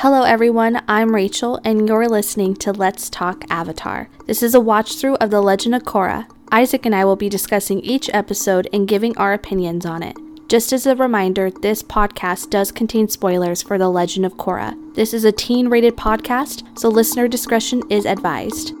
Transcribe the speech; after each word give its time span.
Hello, 0.00 0.24
everyone. 0.24 0.82
I'm 0.86 1.14
Rachel, 1.14 1.58
and 1.64 1.88
you're 1.88 2.06
listening 2.06 2.54
to 2.56 2.70
Let's 2.70 3.08
Talk 3.08 3.46
Avatar. 3.48 4.10
This 4.26 4.42
is 4.42 4.54
a 4.54 4.60
watch 4.60 4.96
through 4.96 5.14
of 5.14 5.30
The 5.30 5.40
Legend 5.40 5.74
of 5.74 5.84
Korra. 5.84 6.26
Isaac 6.52 6.84
and 6.84 6.94
I 6.94 7.06
will 7.06 7.16
be 7.16 7.30
discussing 7.30 7.80
each 7.80 8.10
episode 8.12 8.68
and 8.74 8.86
giving 8.86 9.16
our 9.16 9.32
opinions 9.32 9.86
on 9.86 10.02
it. 10.02 10.14
Just 10.48 10.74
as 10.74 10.84
a 10.84 10.94
reminder, 10.94 11.50
this 11.50 11.82
podcast 11.82 12.50
does 12.50 12.70
contain 12.72 13.08
spoilers 13.08 13.62
for 13.62 13.78
The 13.78 13.88
Legend 13.88 14.26
of 14.26 14.34
Korra. 14.34 14.76
This 14.94 15.14
is 15.14 15.24
a 15.24 15.32
teen 15.32 15.68
rated 15.68 15.96
podcast, 15.96 16.78
so 16.78 16.90
listener 16.90 17.26
discretion 17.26 17.82
is 17.88 18.04
advised. 18.04 18.74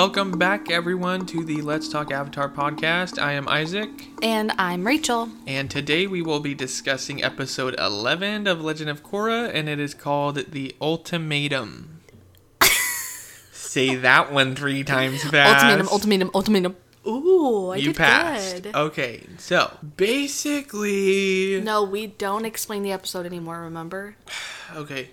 Welcome 0.00 0.32
back, 0.38 0.70
everyone, 0.70 1.26
to 1.26 1.44
the 1.44 1.60
Let's 1.60 1.86
Talk 1.86 2.10
Avatar 2.10 2.48
podcast. 2.48 3.18
I 3.22 3.32
am 3.32 3.46
Isaac, 3.46 3.90
And 4.22 4.50
I'm 4.56 4.86
Rachel. 4.86 5.28
and 5.46 5.70
today 5.70 6.06
we 6.06 6.22
will 6.22 6.40
be 6.40 6.54
discussing 6.54 7.22
episode 7.22 7.78
11 7.78 8.46
of 8.46 8.62
Legend 8.62 8.88
of 8.88 9.02
Korra, 9.02 9.54
and 9.54 9.68
it 9.68 9.78
is 9.78 9.92
called 9.92 10.36
The 10.52 10.74
Ultimatum. 10.80 12.00
Say 13.52 13.94
that 13.96 14.32
one 14.32 14.56
three 14.56 14.84
times 14.84 15.22
fast. 15.22 15.64
Ultimatum, 15.66 15.88
ultimatum, 15.92 16.30
ultimatum. 16.34 16.76
Ooh, 17.06 17.68
I 17.72 17.76
You 17.76 17.88
did 17.88 17.96
passed. 17.96 18.62
good. 18.62 18.74
Okay, 18.74 19.26
so 19.36 19.70
basically. 19.98 21.60
No, 21.60 21.82
we 21.82 22.06
don't 22.06 22.46
explain 22.46 22.82
the 22.82 22.92
episode 22.92 23.26
anymore, 23.26 23.60
remember? 23.60 24.16
Okay. 24.74 25.10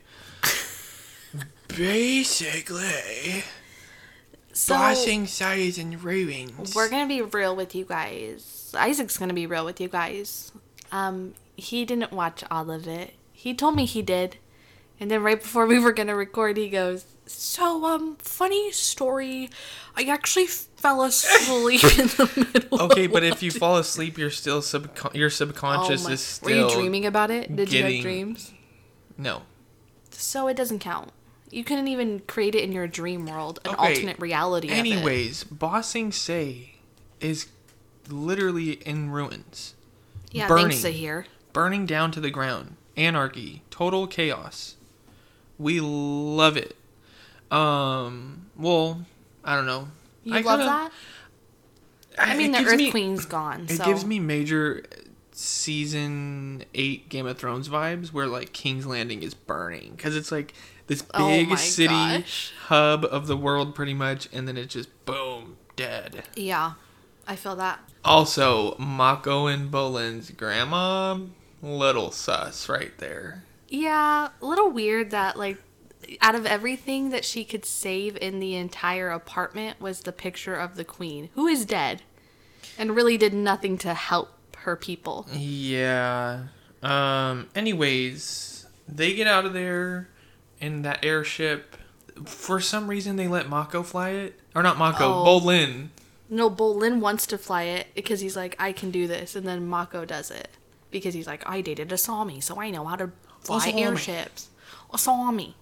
basically. 1.68 3.44
So, 4.58 5.26
size 5.26 5.78
and 5.78 6.04
ruins. 6.04 6.74
we're 6.76 6.90
gonna 6.90 7.08
be 7.08 7.22
real 7.22 7.56
with 7.56 7.76
you 7.76 7.86
guys. 7.86 8.74
Isaac's 8.76 9.18
gonna 9.18 9.34
be 9.36 9.46
real 9.46 9.64
with 9.64 9.80
you 9.80 9.88
guys. 9.88 10.52
Um, 10.92 11.36
he 11.56 11.86
didn't 11.86 12.12
watch 12.12 12.44
all 12.50 12.72
of 12.72 12.88
it. 12.88 13.14
He 13.32 13.54
told 13.54 13.76
me 13.76 13.86
he 13.86 14.02
did, 14.02 14.38
and 15.00 15.12
then 15.12 15.22
right 15.22 15.40
before 15.40 15.68
we 15.68 15.78
were 15.80 15.92
gonna 15.92 16.16
record, 16.16 16.58
he 16.58 16.70
goes, 16.70 17.06
"So, 17.28 17.86
um, 17.86 18.16
funny 18.18 18.72
story. 18.72 19.50
I 19.96 20.04
actually 20.06 20.48
fell 20.48 21.04
asleep 21.04 21.84
in 22.00 22.08
the 22.08 22.48
middle." 22.54 22.82
Okay, 22.82 23.06
but 23.06 23.24
if 23.24 23.44
you 23.44 23.52
fall 23.52 23.78
asleep, 23.78 24.18
you're 24.18 24.32
still 24.32 24.62
subcon- 24.62 25.14
your 25.14 25.30
subconscious 25.30 26.04
Oh 26.06 26.08
my- 26.08 26.14
is 26.14 26.22
still. 26.22 26.50
were 26.50 26.70
you 26.70 26.76
dreaming 26.76 27.06
about 27.06 27.30
it? 27.30 27.56
Did 27.56 27.72
you 27.72 27.84
have 27.84 28.02
dreams? 28.02 28.54
No. 29.20 29.44
So 30.10 30.48
it 30.48 30.58
doesn't 30.58 30.80
count. 30.80 31.12
You 31.50 31.64
couldn't 31.64 31.88
even 31.88 32.20
create 32.28 32.56
it 32.56 32.64
in 32.64 32.72
your 32.72 32.88
dream 32.88 33.26
world, 33.26 33.60
an 33.66 33.72
Okay, 33.76 33.88
alternate 33.96 34.20
reality. 34.20 34.70
Anyways, 34.70 35.46
Ba 35.46 35.82
Sing 35.82 36.12
Se 36.12 36.76
is 37.22 37.48
literally 38.10 38.74
in 38.86 39.10
ruins, 39.12 39.74
yeah, 40.32 40.48
burning. 40.48 40.70
thanks 40.70 40.82
to 40.84 40.92
here. 40.92 41.26
burning 41.54 41.86
down 41.86 42.12
to 42.12 42.20
the 42.20 42.30
ground. 42.30 42.76
Anarchy, 42.98 43.62
total 43.70 44.08
chaos. 44.08 44.76
We 45.58 45.80
love 45.80 46.58
it. 46.58 46.76
Um, 47.52 48.48
well, 48.58 49.06
I 49.44 49.56
don't 49.56 49.66
know. 49.66 49.88
You 50.24 50.36
I 50.36 50.42
love 50.42 50.60
kinda- 50.60 50.66
that? 50.66 50.92
I 52.20 52.36
mean, 52.36 52.52
the 52.52 52.66
Earth 52.66 52.78
me- 52.78 52.92
Queen's 52.92 53.26
gone. 53.26 53.68
It 53.70 53.78
so. 53.78 53.86
gives 53.86 54.04
me 54.04 54.20
major 54.20 54.84
season 55.38 56.64
eight 56.74 57.10
Game 57.10 57.28
of 57.28 57.38
Thrones 57.38 57.70
vibes, 57.70 58.12
where 58.12 58.28
like 58.28 58.54
King's 58.54 58.86
Landing 58.86 59.22
is 59.24 59.34
burning 59.34 59.94
because 59.96 60.16
it's 60.16 60.32
like 60.32 60.54
this 60.88 61.04
Oh 61.14 61.28
big 61.28 61.50
my 61.50 61.56
city 61.56 61.94
gosh. 61.94 62.54
hub 62.66 63.06
of 63.06 63.28
the 63.28 63.38
world, 63.38 63.76
pretty 63.76 63.94
much, 63.94 64.28
and 64.34 64.48
then 64.48 64.58
it's 64.58 64.74
just 64.74 64.90
boom 65.06 65.58
dead. 65.76 66.24
Yeah, 66.36 66.74
I 67.28 67.36
feel 67.36 67.56
that. 67.58 67.80
Also, 68.04 68.76
Mako 68.78 69.48
and 69.48 69.70
Bolin's 69.70 70.32
grandma, 70.32 71.20
little 71.62 72.12
sus 72.12 72.68
right 72.68 72.98
there. 72.98 73.44
Yeah, 73.70 74.30
a 74.42 74.46
little 74.46 74.72
weird 74.72 75.12
that 75.12 75.38
like 75.38 75.58
out 76.22 76.36
of 76.36 76.46
everything 76.46 77.10
that 77.10 77.26
she 77.26 77.44
could 77.44 77.66
save 77.66 78.18
in 78.18 78.40
the 78.40 78.56
entire 78.56 79.10
apartment 79.12 79.80
was 79.82 80.02
the 80.02 80.12
picture 80.12 80.56
of 80.56 80.76
the 80.76 80.86
queen, 80.86 81.30
who 81.36 81.48
is 81.48 81.66
dead, 81.66 82.02
and 82.78 82.96
really 82.96 83.18
did 83.18 83.34
nothing 83.34 83.78
to 83.80 83.94
help 83.94 84.30
her 84.68 84.76
people. 84.76 85.26
Yeah. 85.34 86.44
Um. 86.84 87.48
Anyways, 87.56 88.68
they 88.88 89.16
get 89.16 89.26
out 89.28 89.46
of 89.46 89.54
there 89.54 90.10
in 90.62 90.84
that 90.84 91.04
airship. 91.04 91.76
For 92.26 92.60
some 92.60 92.88
reason, 92.88 93.16
they 93.16 93.28
let 93.28 93.48
Mako 93.50 93.82
fly 93.84 94.10
it, 94.10 94.40
or 94.56 94.62
not 94.64 94.78
Mako, 94.78 95.06
Oh. 95.06 95.40
Bolin. 95.40 95.90
No, 96.30 96.50
Bolin 96.50 97.00
wants 97.00 97.26
to 97.28 97.38
fly 97.38 97.64
it 97.64 97.88
because 97.96 98.20
he's 98.20 98.36
like, 98.36 98.56
I 98.60 98.72
can 98.74 98.92
do 98.92 99.08
this, 99.08 99.36
and 99.36 99.48
then 99.48 99.66
Mako 99.68 100.04
does 100.06 100.30
it 100.30 100.50
because 100.92 101.14
he's 101.14 101.26
like, 101.28 101.42
I 101.50 101.62
dated 101.62 101.90
Asami, 101.90 102.44
so 102.44 102.60
I 102.60 102.70
know 102.70 102.84
how 102.86 102.96
to 102.98 103.12
fly 103.42 103.72
Asami. 103.72 103.86
airships. 103.86 104.48
Asami. 104.92 105.54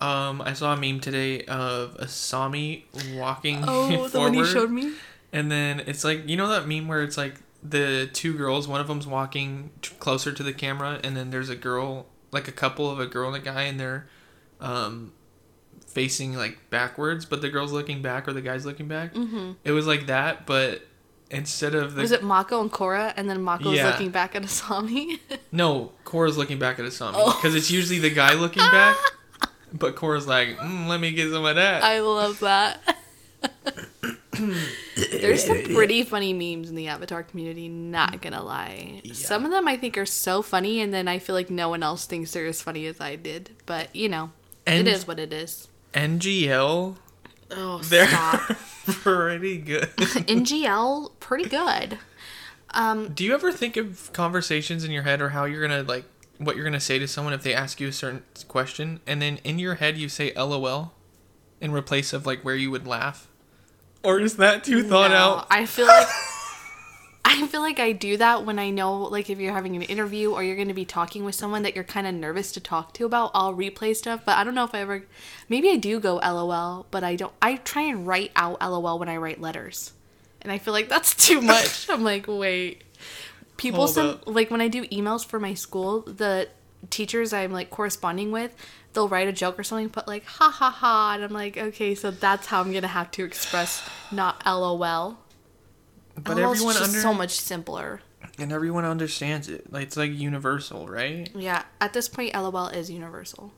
Um, 0.00 0.40
I 0.42 0.52
saw 0.52 0.74
a 0.74 0.76
meme 0.76 1.00
today 1.00 1.42
of 1.46 1.96
Asami 1.96 2.84
walking 3.16 3.64
Oh, 3.66 3.88
the 3.88 3.98
one 3.98 4.10
forward, 4.10 4.34
he 4.34 4.44
showed 4.44 4.70
me. 4.70 4.92
and 5.32 5.50
then 5.50 5.80
it's 5.80 6.04
like 6.04 6.28
you 6.28 6.36
know 6.36 6.48
that 6.50 6.68
meme 6.68 6.86
where 6.86 7.02
it's 7.02 7.16
like 7.16 7.34
the 7.62 8.08
two 8.12 8.34
girls, 8.34 8.68
one 8.68 8.80
of 8.80 8.86
them's 8.88 9.06
walking 9.06 9.70
t- 9.82 9.94
closer 9.98 10.32
to 10.32 10.42
the 10.42 10.52
camera, 10.52 11.00
and 11.02 11.16
then 11.16 11.30
there's 11.30 11.48
a 11.50 11.56
girl, 11.56 12.06
like 12.30 12.46
a 12.48 12.52
couple 12.52 12.90
of 12.90 13.00
a 13.00 13.06
girl 13.06 13.32
and 13.32 13.36
a 13.36 13.44
guy, 13.44 13.62
and 13.62 13.78
they're, 13.80 14.06
um, 14.60 15.12
facing 15.86 16.34
like 16.36 16.58
backwards, 16.70 17.24
but 17.24 17.40
the 17.42 17.48
girl's 17.48 17.72
looking 17.72 18.02
back 18.02 18.28
or 18.28 18.32
the 18.32 18.42
guy's 18.42 18.64
looking 18.66 18.86
back. 18.86 19.14
Mm-hmm. 19.14 19.52
It 19.64 19.72
was 19.72 19.86
like 19.86 20.06
that, 20.06 20.46
but 20.46 20.82
instead 21.30 21.74
of 21.74 21.94
the 21.94 22.02
Was 22.02 22.12
it 22.12 22.22
Mako 22.22 22.60
and 22.60 22.70
Korra, 22.70 23.12
and 23.16 23.28
then 23.28 23.42
Mako's 23.42 23.76
Yeah. 23.76 23.86
looking 23.90 24.10
back 24.10 24.36
at 24.36 24.42
Asami? 24.42 25.18
no, 25.52 25.92
Korra's 26.04 26.36
looking 26.38 26.58
back 26.58 26.78
at 26.78 26.84
Asami 26.84 27.12
Oh. 27.16 27.34
because 27.36 27.54
it's 27.54 27.70
usually 27.70 27.98
the 27.98 28.10
guy 28.10 28.34
looking 28.34 28.62
back, 28.70 28.96
but 29.72 29.96
Korra's 29.96 30.26
like, 30.28 30.56
mm, 30.58 30.86
let 30.86 31.00
me 31.00 31.10
get 31.12 31.30
some 31.32 31.44
of 31.44 31.56
that. 31.56 31.82
I 31.82 32.00
love 32.00 32.38
that. 32.40 32.96
There's 35.12 35.44
some 35.44 35.62
pretty 35.62 36.02
funny 36.02 36.32
memes 36.32 36.68
in 36.70 36.74
the 36.76 36.88
Avatar 36.88 37.22
community, 37.22 37.68
not 37.68 38.20
gonna 38.22 38.42
lie. 38.42 39.02
Some 39.12 39.44
of 39.44 39.50
them 39.50 39.66
I 39.68 39.76
think 39.76 39.96
are 39.98 40.06
so 40.06 40.42
funny, 40.42 40.80
and 40.80 40.92
then 40.92 41.08
I 41.08 41.18
feel 41.18 41.34
like 41.34 41.50
no 41.50 41.68
one 41.68 41.82
else 41.82 42.06
thinks 42.06 42.32
they're 42.32 42.46
as 42.46 42.62
funny 42.62 42.86
as 42.86 43.00
I 43.00 43.16
did. 43.16 43.50
But, 43.66 43.94
you 43.94 44.08
know, 44.08 44.30
And- 44.66 44.86
it 44.86 44.90
is 44.92 45.06
what 45.06 45.18
it 45.18 45.32
is. 45.32 45.68
NGL, 45.94 46.96
Oh, 47.50 47.78
they're 47.84 48.06
stop. 48.08 48.40
pretty 48.86 49.56
good. 49.58 49.82
NGL, 49.96 51.12
pretty 51.20 51.48
good. 51.48 51.98
Um, 52.74 53.08
Do 53.14 53.24
you 53.24 53.32
ever 53.32 53.50
think 53.52 53.76
of 53.78 54.10
conversations 54.12 54.84
in 54.84 54.90
your 54.90 55.02
head 55.04 55.20
or 55.22 55.30
how 55.30 55.44
you're 55.46 55.66
gonna 55.66 55.82
like 55.82 56.04
what 56.36 56.54
you're 56.54 56.64
gonna 56.66 56.78
say 56.78 56.98
to 56.98 57.08
someone 57.08 57.32
if 57.32 57.42
they 57.42 57.54
ask 57.54 57.80
you 57.80 57.88
a 57.88 57.92
certain 57.92 58.22
question, 58.48 59.00
and 59.06 59.22
then 59.22 59.38
in 59.44 59.58
your 59.58 59.76
head 59.76 59.96
you 59.96 60.08
say 60.10 60.32
LOL 60.36 60.92
in 61.60 61.72
replace 61.72 62.12
of 62.12 62.26
like 62.26 62.44
where 62.44 62.54
you 62.54 62.70
would 62.70 62.86
laugh, 62.86 63.26
or 64.02 64.20
is 64.20 64.36
that 64.36 64.64
too 64.64 64.82
thought 64.82 65.10
no, 65.10 65.16
out? 65.16 65.46
I 65.50 65.66
feel 65.66 65.86
like 65.86 66.08
I 67.30 67.46
feel 67.46 67.60
like 67.60 67.78
I 67.78 67.92
do 67.92 68.16
that 68.16 68.46
when 68.46 68.58
I 68.58 68.70
know, 68.70 69.02
like, 69.02 69.28
if 69.28 69.38
you're 69.38 69.52
having 69.52 69.76
an 69.76 69.82
interview 69.82 70.32
or 70.32 70.42
you're 70.42 70.56
going 70.56 70.68
to 70.68 70.74
be 70.74 70.86
talking 70.86 71.24
with 71.24 71.34
someone 71.34 71.62
that 71.62 71.74
you're 71.74 71.84
kind 71.84 72.06
of 72.06 72.14
nervous 72.14 72.52
to 72.52 72.60
talk 72.60 72.94
to 72.94 73.04
about, 73.04 73.32
I'll 73.34 73.54
replay 73.54 73.94
stuff. 73.94 74.22
But 74.24 74.38
I 74.38 74.44
don't 74.44 74.54
know 74.54 74.64
if 74.64 74.74
I 74.74 74.80
ever, 74.80 75.04
maybe 75.46 75.68
I 75.68 75.76
do 75.76 76.00
go 76.00 76.16
LOL, 76.16 76.86
but 76.90 77.04
I 77.04 77.16
don't. 77.16 77.32
I 77.42 77.56
try 77.56 77.82
and 77.82 78.06
write 78.06 78.32
out 78.34 78.60
LOL 78.62 78.98
when 78.98 79.10
I 79.10 79.18
write 79.18 79.42
letters, 79.42 79.92
and 80.40 80.50
I 80.50 80.56
feel 80.56 80.72
like 80.72 80.88
that's 80.88 81.14
too 81.26 81.42
much. 81.42 81.90
I'm 81.90 82.02
like, 82.02 82.26
wait. 82.26 82.82
People 83.58 83.84
up. 83.98 84.26
like 84.26 84.50
when 84.50 84.60
I 84.60 84.68
do 84.68 84.86
emails 84.86 85.26
for 85.26 85.38
my 85.38 85.52
school, 85.52 86.02
the 86.02 86.48
teachers 86.90 87.32
I'm 87.32 87.52
like 87.52 87.70
corresponding 87.70 88.30
with, 88.30 88.54
they'll 88.98 89.08
write 89.08 89.28
a 89.28 89.32
joke 89.32 89.56
or 89.60 89.62
something, 89.62 89.86
but 89.86 90.08
like 90.08 90.24
ha 90.24 90.50
ha 90.50 90.70
ha, 90.70 91.12
and 91.14 91.22
I'm 91.22 91.32
like, 91.32 91.56
okay, 91.56 91.94
so 91.94 92.10
that's 92.10 92.48
how 92.48 92.60
I'm 92.60 92.72
gonna 92.72 92.88
have 92.88 93.12
to 93.12 93.22
express 93.24 93.88
not 94.10 94.44
LOL. 94.44 95.18
But 96.16 96.36
LOL 96.36 96.50
everyone 96.50 96.74
just 96.74 96.88
under 96.88 96.98
so 97.00 97.14
much 97.14 97.38
simpler. 97.38 98.00
and 98.40 98.50
everyone 98.50 98.84
understands 98.84 99.48
it. 99.48 99.72
Like 99.72 99.84
it's 99.84 99.96
like 99.96 100.10
universal, 100.10 100.88
right? 100.88 101.30
Yeah, 101.32 101.62
at 101.80 101.92
this 101.92 102.08
point, 102.08 102.34
LOL 102.34 102.66
is 102.66 102.90
universal. 102.90 103.52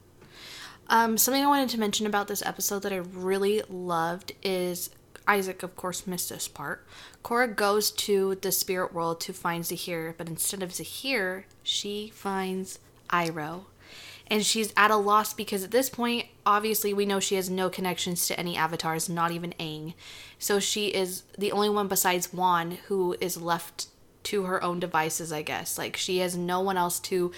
Um, 0.89 1.17
something 1.17 1.43
I 1.43 1.47
wanted 1.47 1.71
to 1.71 1.81
mention 1.81 2.07
about 2.07 2.29
this 2.29 2.43
episode 2.45 2.83
that 2.83 2.93
I 2.93 2.97
really 2.99 3.63
loved 3.71 4.33
is 4.43 4.91
Isaac, 5.27 5.63
of 5.63 5.75
course, 5.75 6.07
missed 6.07 6.29
this 6.29 6.49
part. 6.49 6.87
Korra 7.25 7.57
goes 7.57 7.91
to 7.93 8.35
the 8.43 8.53
spirit 8.53 8.93
world 8.93 9.23
to 9.23 9.33
find 9.33 9.65
Zahir, 9.65 10.15
but 10.19 10.29
instead 10.29 10.63
of 10.63 10.75
Zahir, 10.75 11.47
she 11.63 12.11
finds 12.15 12.79
Iroh. 13.09 13.65
And 14.31 14.47
she's 14.47 14.73
at 14.77 14.93
a 14.93 14.97
loss 14.97 15.35
because 15.35 15.65
at 15.65 15.73
this 15.73 15.91
point, 15.91 16.27
obviously, 16.47 16.95
we 16.95 17.05
know 17.05 17.19
she 17.19 17.35
has 17.35 17.51
no 17.51 17.69
connections 17.69 18.29
to 18.29 18.39
any 18.39 18.57
avatars, 18.57 19.09
not 19.09 19.33
even 19.33 19.55
Aang. 19.59 19.95
So 20.39 20.61
she 20.61 20.87
is 20.89 21.25
the 21.37 21.51
only 21.51 21.69
one 21.69 21.89
besides 21.89 22.33
Wan 22.33 22.79
who 22.87 23.17
is 23.21 23.37
left 23.37 23.89
to 24.25 24.45
her 24.45 24.63
own 24.63 24.79
devices, 24.79 25.33
I 25.33 25.43
guess. 25.43 25.77
Like, 25.77 25.97
she 25.97 26.19
has 26.19 26.37
no 26.37 26.61
one 26.61 26.77
else 26.77 27.01
to 27.01 27.33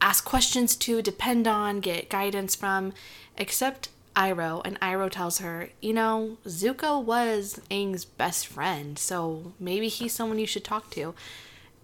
ask 0.00 0.24
questions 0.24 0.74
to, 0.76 1.02
depend 1.02 1.46
on, 1.46 1.80
get 1.80 2.08
guidance 2.08 2.56
from, 2.56 2.94
except 3.36 3.90
Iroh, 4.16 4.62
and 4.64 4.78
Iroh 4.80 5.10
tells 5.10 5.38
her, 5.38 5.70
you 5.80 5.92
know, 5.92 6.36
Zuko 6.46 7.02
was 7.02 7.60
Aang's 7.70 8.04
best 8.04 8.46
friend, 8.46 8.98
so 8.98 9.52
maybe 9.58 9.88
he's 9.88 10.12
someone 10.12 10.38
you 10.38 10.46
should 10.46 10.64
talk 10.64 10.90
to. 10.90 11.14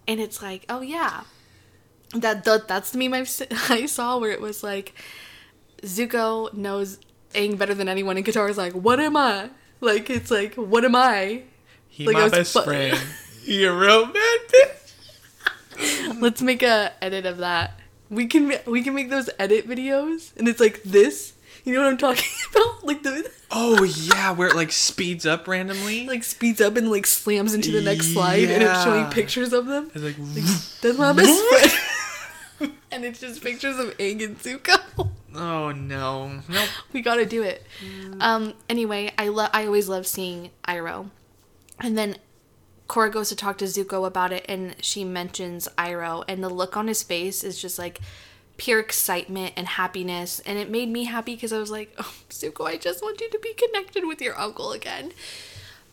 And 0.06 0.20
it's 0.20 0.42
like, 0.42 0.64
oh 0.68 0.80
yeah, 0.80 1.22
that, 2.14 2.44
that 2.44 2.68
that's 2.68 2.90
the 2.90 2.98
meme 2.98 3.14
I've, 3.14 3.30
I 3.70 3.86
saw 3.86 4.18
where 4.18 4.30
it 4.30 4.40
was 4.40 4.62
like, 4.62 4.94
Zuko 5.82 6.52
knows 6.54 6.98
Aang 7.34 7.58
better 7.58 7.74
than 7.74 7.88
anyone, 7.88 8.16
and 8.16 8.24
Katara's 8.26 8.58
like, 8.58 8.72
what 8.72 9.00
am 9.00 9.16
I? 9.16 9.50
Like 9.80 10.10
it's 10.10 10.30
like, 10.30 10.54
what 10.54 10.84
am 10.84 10.96
I? 10.96 11.42
He 11.88 12.06
Like, 12.06 12.16
I 12.16 12.18
my 12.18 12.24
was 12.24 12.32
best 12.32 12.64
friend. 12.64 12.98
A 13.48 13.66
real 13.68 14.06
bad 14.06 14.38
bitch. 14.48 16.20
Let's 16.20 16.42
make 16.42 16.62
a 16.62 16.92
edit 17.02 17.24
of 17.24 17.38
that. 17.38 17.78
We 18.10 18.26
can 18.26 18.52
we 18.66 18.82
can 18.82 18.94
make 18.94 19.08
those 19.10 19.30
edit 19.38 19.66
videos, 19.68 20.36
and 20.36 20.48
it's 20.48 20.60
like 20.60 20.82
this. 20.82 21.32
You 21.64 21.74
know 21.74 21.82
what 21.82 21.88
I'm 21.90 21.96
talking 21.96 22.28
about? 22.50 22.84
Like 22.84 23.02
the 23.02 23.30
Oh 23.50 23.82
yeah, 23.84 24.32
where 24.32 24.48
it 24.48 24.54
like 24.56 24.72
speeds 24.72 25.24
up 25.24 25.48
randomly. 25.48 26.06
like 26.06 26.24
speeds 26.24 26.60
up 26.60 26.76
and 26.76 26.90
like 26.90 27.06
slams 27.06 27.54
into 27.54 27.70
the 27.70 27.80
next 27.80 28.12
slide, 28.12 28.50
and 28.50 28.62
it's 28.62 28.82
showing 28.84 29.06
pictures 29.10 29.52
of 29.54 29.66
them. 29.66 29.90
it's 29.94 30.04
like, 30.04 30.16
That's 30.82 30.98
my 30.98 31.12
best 31.12 31.48
friend. 31.48 31.72
and 32.90 33.04
it's 33.04 33.20
just 33.20 33.42
pictures 33.42 33.78
of 33.78 33.96
Aang 33.98 34.24
and 34.24 34.38
Zuko. 34.38 35.08
oh 35.34 35.72
no, 35.72 36.40
nope. 36.48 36.68
we 36.92 37.00
gotta 37.00 37.26
do 37.26 37.42
it. 37.42 37.64
Um. 38.20 38.54
Anyway, 38.68 39.12
I 39.18 39.28
love. 39.28 39.50
I 39.52 39.66
always 39.66 39.88
love 39.88 40.06
seeing 40.06 40.50
Iroh, 40.66 41.10
and 41.80 41.96
then 41.96 42.16
Korra 42.88 43.12
goes 43.12 43.28
to 43.28 43.36
talk 43.36 43.58
to 43.58 43.66
Zuko 43.66 44.06
about 44.06 44.32
it, 44.32 44.44
and 44.48 44.74
she 44.80 45.04
mentions 45.04 45.68
Iroh, 45.76 46.24
and 46.26 46.42
the 46.42 46.48
look 46.48 46.76
on 46.76 46.88
his 46.88 47.02
face 47.02 47.44
is 47.44 47.60
just 47.60 47.78
like 47.78 48.00
pure 48.56 48.80
excitement 48.80 49.54
and 49.56 49.66
happiness, 49.66 50.40
and 50.40 50.58
it 50.58 50.70
made 50.70 50.88
me 50.88 51.04
happy 51.04 51.34
because 51.34 51.52
I 51.52 51.58
was 51.58 51.70
like, 51.70 51.94
oh, 51.98 52.14
Zuko, 52.30 52.66
I 52.66 52.76
just 52.76 53.02
want 53.02 53.20
you 53.20 53.30
to 53.30 53.38
be 53.38 53.54
connected 53.54 54.06
with 54.06 54.20
your 54.20 54.38
uncle 54.38 54.72
again. 54.72 55.12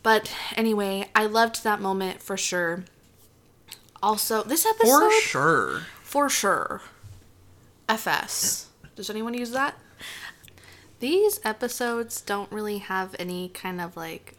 But 0.04 0.32
anyway, 0.56 1.10
I 1.16 1.26
loved 1.26 1.64
that 1.64 1.82
moment 1.82 2.22
for 2.22 2.38
sure. 2.38 2.86
Also, 4.04 4.44
this 4.44 4.66
episode 4.66 5.10
For 5.10 5.22
sure. 5.22 5.82
For 6.06 6.30
sure. 6.30 6.82
FS. 7.90 8.70
Does 8.96 9.10
anyone 9.10 9.34
use 9.34 9.50
that? 9.52 9.76
These 11.00 11.42
episodes 11.44 12.22
don't 12.22 12.50
really 12.52 12.78
have 12.78 13.16
any 13.18 13.50
kind 13.50 13.82
of 13.82 13.98
like 13.98 14.36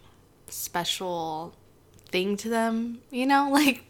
special 0.48 1.54
thing 2.08 2.36
to 2.38 2.48
them, 2.48 3.00
you 3.10 3.26
know? 3.26 3.50
Like 3.52 3.82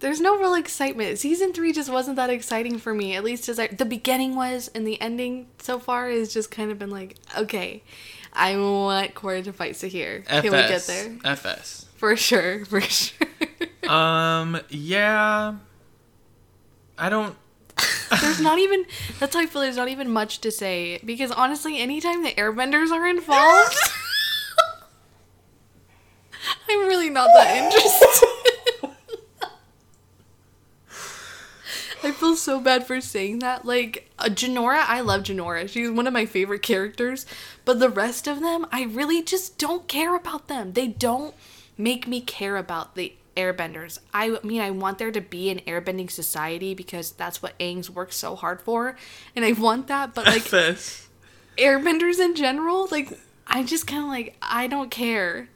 there's 0.00 0.20
no 0.20 0.36
real 0.36 0.54
excitement. 0.54 1.20
Season 1.20 1.52
3 1.52 1.72
just 1.72 1.90
wasn't 1.90 2.16
that 2.16 2.28
exciting 2.30 2.78
for 2.78 2.92
me. 2.92 3.14
At 3.14 3.22
least 3.22 3.48
as 3.48 3.60
I 3.60 3.68
the 3.68 3.84
beginning 3.84 4.34
was 4.34 4.68
and 4.74 4.84
the 4.84 5.00
ending 5.00 5.46
so 5.58 5.78
far 5.78 6.10
has 6.10 6.34
just 6.34 6.50
kind 6.50 6.72
of 6.72 6.78
been 6.80 6.90
like, 6.90 7.16
okay, 7.38 7.84
I 8.32 8.56
want 8.56 9.14
Korra 9.14 9.44
to 9.44 9.52
fight 9.52 9.76
Zahir. 9.76 10.24
FS. 10.26 10.42
Can 10.42 10.50
we 10.50 10.58
get 10.58 10.82
there? 10.88 11.18
FS. 11.32 11.86
For 11.94 12.16
sure, 12.16 12.64
for 12.64 12.80
sure. 12.80 13.28
Um. 13.88 14.60
Yeah. 14.68 15.54
I 17.02 17.08
don't. 17.08 17.34
There's 18.20 18.40
not 18.40 18.60
even 18.60 18.86
that's 19.18 19.34
how 19.34 19.40
I 19.40 19.46
feel 19.46 19.62
there's 19.62 19.76
not 19.76 19.88
even 19.88 20.08
much 20.08 20.40
to 20.42 20.52
say 20.52 21.00
because 21.04 21.32
honestly 21.32 21.78
anytime 21.80 22.22
the 22.22 22.30
airbenders 22.30 22.92
are 22.92 23.08
involved 23.08 23.76
I'm 26.68 26.86
really 26.86 27.10
not 27.10 27.30
that 27.34 27.56
interested. 27.56 28.08
I 32.04 32.12
feel 32.12 32.36
so 32.36 32.60
bad 32.60 32.86
for 32.86 33.00
saying 33.00 33.40
that. 33.40 33.64
Like 33.64 34.08
uh, 34.20 34.26
Jinora, 34.26 34.84
I 34.86 35.00
love 35.00 35.22
Jinora. 35.24 35.68
She's 35.68 35.90
one 35.90 36.06
of 36.06 36.12
my 36.12 36.26
favorite 36.26 36.62
characters, 36.62 37.26
but 37.64 37.80
the 37.80 37.88
rest 37.88 38.28
of 38.28 38.40
them, 38.40 38.64
I 38.70 38.84
really 38.84 39.22
just 39.22 39.58
don't 39.58 39.88
care 39.88 40.14
about 40.14 40.46
them. 40.46 40.74
They 40.74 40.86
don't 40.86 41.34
make 41.76 42.06
me 42.06 42.20
care 42.20 42.56
about 42.56 42.94
the 42.94 43.12
airbenders. 43.36 43.98
I 44.12 44.38
mean, 44.42 44.60
I 44.60 44.70
want 44.70 44.98
there 44.98 45.10
to 45.10 45.20
be 45.20 45.50
an 45.50 45.60
airbending 45.60 46.10
society 46.10 46.74
because 46.74 47.12
that's 47.12 47.42
what 47.42 47.58
Aang's 47.58 47.90
worked 47.90 48.14
so 48.14 48.36
hard 48.36 48.60
for, 48.60 48.96
and 49.34 49.44
I 49.44 49.52
want 49.52 49.88
that, 49.88 50.14
but 50.14 50.26
like 50.26 50.42
airbenders 51.58 52.18
in 52.18 52.34
general, 52.34 52.88
like 52.90 53.18
I 53.46 53.62
just 53.62 53.86
kind 53.86 54.02
of 54.02 54.08
like 54.08 54.36
I 54.42 54.66
don't 54.66 54.90
care. 54.90 55.48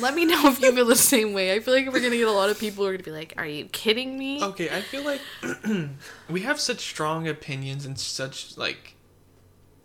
Let 0.00 0.14
me 0.14 0.24
know 0.24 0.46
if 0.46 0.60
you 0.60 0.72
feel 0.72 0.86
the 0.86 0.94
same 0.94 1.32
way. 1.32 1.52
I 1.52 1.58
feel 1.58 1.74
like 1.74 1.86
we're 1.86 2.00
gonna 2.00 2.16
get 2.16 2.28
a 2.28 2.32
lot 2.32 2.50
of 2.50 2.58
people 2.58 2.84
who 2.84 2.90
are 2.90 2.92
gonna 2.92 3.02
be 3.02 3.10
like, 3.10 3.34
"Are 3.36 3.46
you 3.46 3.64
kidding 3.66 4.16
me?" 4.16 4.42
Okay, 4.42 4.70
I 4.70 4.80
feel 4.80 5.02
like 5.04 5.20
we 6.30 6.42
have 6.42 6.60
such 6.60 6.80
strong 6.80 7.26
opinions 7.26 7.84
and 7.84 7.98
such 7.98 8.56
like 8.56 8.94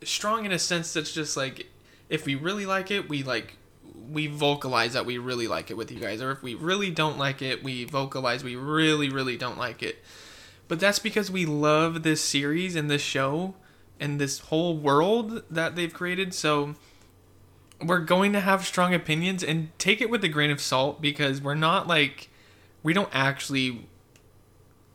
strong 0.04 0.46
in 0.46 0.52
a 0.52 0.60
sense 0.60 0.94
that's 0.94 1.12
just 1.12 1.36
like 1.36 1.68
if 2.10 2.26
we 2.26 2.36
really 2.36 2.66
like 2.66 2.92
it, 2.92 3.10
we 3.10 3.24
like 3.24 3.58
we 4.12 4.28
vocalize 4.28 4.94
that 4.94 5.06
we 5.06 5.18
really 5.18 5.48
like 5.48 5.72
it 5.72 5.78
with 5.78 5.92
you 5.92 6.00
guys, 6.00 6.22
or 6.22 6.32
if 6.32 6.44
we 6.44 6.56
really 6.56 6.90
don't 6.90 7.18
like 7.18 7.42
it, 7.42 7.64
we 7.64 7.86
vocalize 7.86 8.44
we 8.44 8.56
really 8.56 9.10
really 9.10 9.38
don't 9.38 9.58
like 9.58 9.84
it. 9.84 9.98
But 10.68 10.80
that's 10.80 11.00
because 11.00 11.30
we 11.30 11.46
love 11.46 12.04
this 12.04 12.22
series 12.22 12.76
and 12.76 12.90
this 12.90 13.02
show 13.02 13.56
and 14.00 14.20
this 14.20 14.40
whole 14.40 14.78
world 14.78 15.44
that 15.50 15.76
they've 15.76 15.94
created. 15.94 16.34
So 16.34 16.76
we're 17.84 18.00
going 18.00 18.34
to 18.34 18.40
have 18.40 18.66
strong 18.66 18.94
opinions 18.94 19.44
and 19.44 19.78
take 19.78 20.02
it 20.02 20.10
with 20.10 20.24
a 20.24 20.30
grain 20.30 20.52
of 20.52 20.62
salt 20.62 21.02
because 21.02 21.42
we're 21.42 21.56
not 21.56 21.88
like 21.88 22.30
we 22.84 22.94
don't 22.94 23.10
actually 23.14 23.88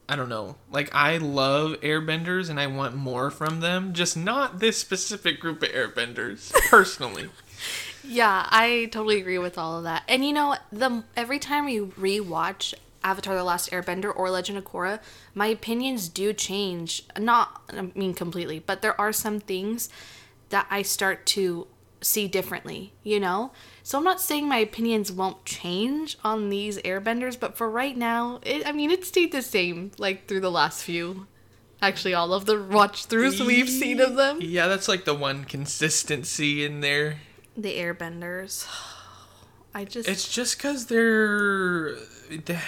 I 0.08 0.14
don't 0.14 0.28
know. 0.28 0.56
Like 0.70 0.94
I 0.94 1.16
love 1.18 1.80
airbenders 1.80 2.48
and 2.48 2.60
I 2.60 2.68
want 2.68 2.94
more 2.94 3.30
from 3.30 3.60
them, 3.60 3.92
just 3.92 4.16
not 4.16 4.60
this 4.60 4.78
specific 4.78 5.40
group 5.40 5.62
of 5.62 5.70
airbenders 5.70 6.52
personally. 6.70 7.28
Yeah, 8.08 8.46
I 8.50 8.88
totally 8.92 9.20
agree 9.20 9.38
with 9.38 9.58
all 9.58 9.78
of 9.78 9.84
that. 9.84 10.04
And 10.08 10.24
you 10.24 10.32
know, 10.32 10.56
the 10.72 11.04
every 11.16 11.38
time 11.38 11.64
we 11.66 11.80
rewatch 11.80 12.74
Avatar: 13.02 13.34
The 13.34 13.44
Last 13.44 13.70
Airbender 13.70 14.12
or 14.14 14.30
Legend 14.30 14.58
of 14.58 14.64
Korra, 14.64 15.00
my 15.34 15.46
opinions 15.46 16.08
do 16.08 16.32
change. 16.32 17.04
Not, 17.18 17.62
I 17.70 17.90
mean, 17.94 18.14
completely, 18.14 18.58
but 18.58 18.82
there 18.82 18.98
are 19.00 19.12
some 19.12 19.40
things 19.40 19.88
that 20.50 20.66
I 20.70 20.82
start 20.82 21.26
to 21.26 21.66
see 22.00 22.28
differently. 22.28 22.92
You 23.02 23.20
know, 23.20 23.52
so 23.82 23.98
I'm 23.98 24.04
not 24.04 24.20
saying 24.20 24.48
my 24.48 24.58
opinions 24.58 25.10
won't 25.12 25.44
change 25.44 26.16
on 26.24 26.48
these 26.48 26.78
Airbenders, 26.78 27.38
but 27.38 27.56
for 27.56 27.70
right 27.70 27.96
now, 27.96 28.40
it, 28.42 28.66
I 28.66 28.72
mean, 28.72 28.90
it 28.90 29.04
stayed 29.04 29.32
the 29.32 29.42
same 29.42 29.92
like 29.98 30.26
through 30.26 30.40
the 30.40 30.50
last 30.50 30.82
few. 30.82 31.26
Actually, 31.82 32.14
all 32.14 32.32
of 32.32 32.46
the 32.46 32.62
watch 32.62 33.06
throughs 33.06 33.44
we've 33.44 33.68
seen 33.68 34.00
of 34.00 34.16
them. 34.16 34.38
Yeah, 34.40 34.66
that's 34.66 34.88
like 34.88 35.04
the 35.04 35.14
one 35.14 35.44
consistency 35.44 36.64
in 36.64 36.80
there. 36.80 37.18
The 37.56 37.76
Airbenders. 37.76 38.66
I 39.74 39.84
just 39.84 40.08
It's 40.08 40.32
just 40.32 40.58
cuz 40.58 40.86
they're, 40.86 41.94
they 42.30 42.58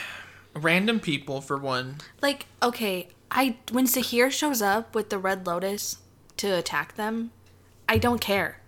random 0.54 0.98
people 1.00 1.40
for 1.40 1.56
one. 1.56 1.96
like 2.20 2.46
okay 2.62 3.08
i 3.30 3.56
when 3.70 3.86
Zahir 3.86 4.30
shows 4.30 4.60
up 4.60 4.94
with 4.94 5.08
the 5.08 5.18
red 5.18 5.46
lotus 5.46 5.98
to 6.36 6.48
attack 6.48 6.96
them 6.96 7.30
i 7.88 7.96
don't 7.96 8.20
care 8.20 8.60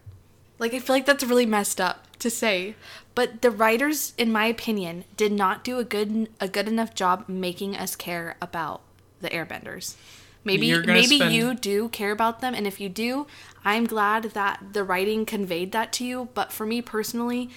like 0.59 0.73
i 0.73 0.79
feel 0.79 0.95
like 0.95 1.07
that's 1.07 1.25
really 1.25 1.47
messed 1.47 1.81
up 1.81 2.07
to 2.19 2.31
say 2.31 2.75
but 3.15 3.43
the 3.43 3.51
writers 3.51 4.13
in 4.19 4.31
my 4.31 4.47
opinion 4.47 5.05
did 5.17 5.33
not 5.33 5.65
do 5.65 5.79
a 5.79 5.85
good 5.85 6.29
a 6.39 6.47
good 6.47 6.69
enough 6.69 6.95
job 6.95 7.25
making 7.29 7.77
us 7.77 7.97
care 7.97 8.37
about 8.41 8.83
the 9.21 9.31
airbenders 9.31 9.97
maybe 10.45 10.77
maybe 10.83 11.17
spend- 11.17 11.35
you 11.35 11.55
do 11.55 11.89
care 11.91 12.13
about 12.13 12.41
them 12.41 12.55
and 12.55 12.67
if 12.67 12.81
you 12.81 12.89
do 12.89 13.27
i'm 13.65 13.85
glad 13.85 14.25
that 14.25 14.63
the 14.73 14.83
writing 14.83 15.27
conveyed 15.27 15.73
that 15.73 15.93
to 15.93 16.05
you 16.05 16.29
but 16.35 16.51
for 16.53 16.65
me 16.67 16.81
personally 16.81 17.51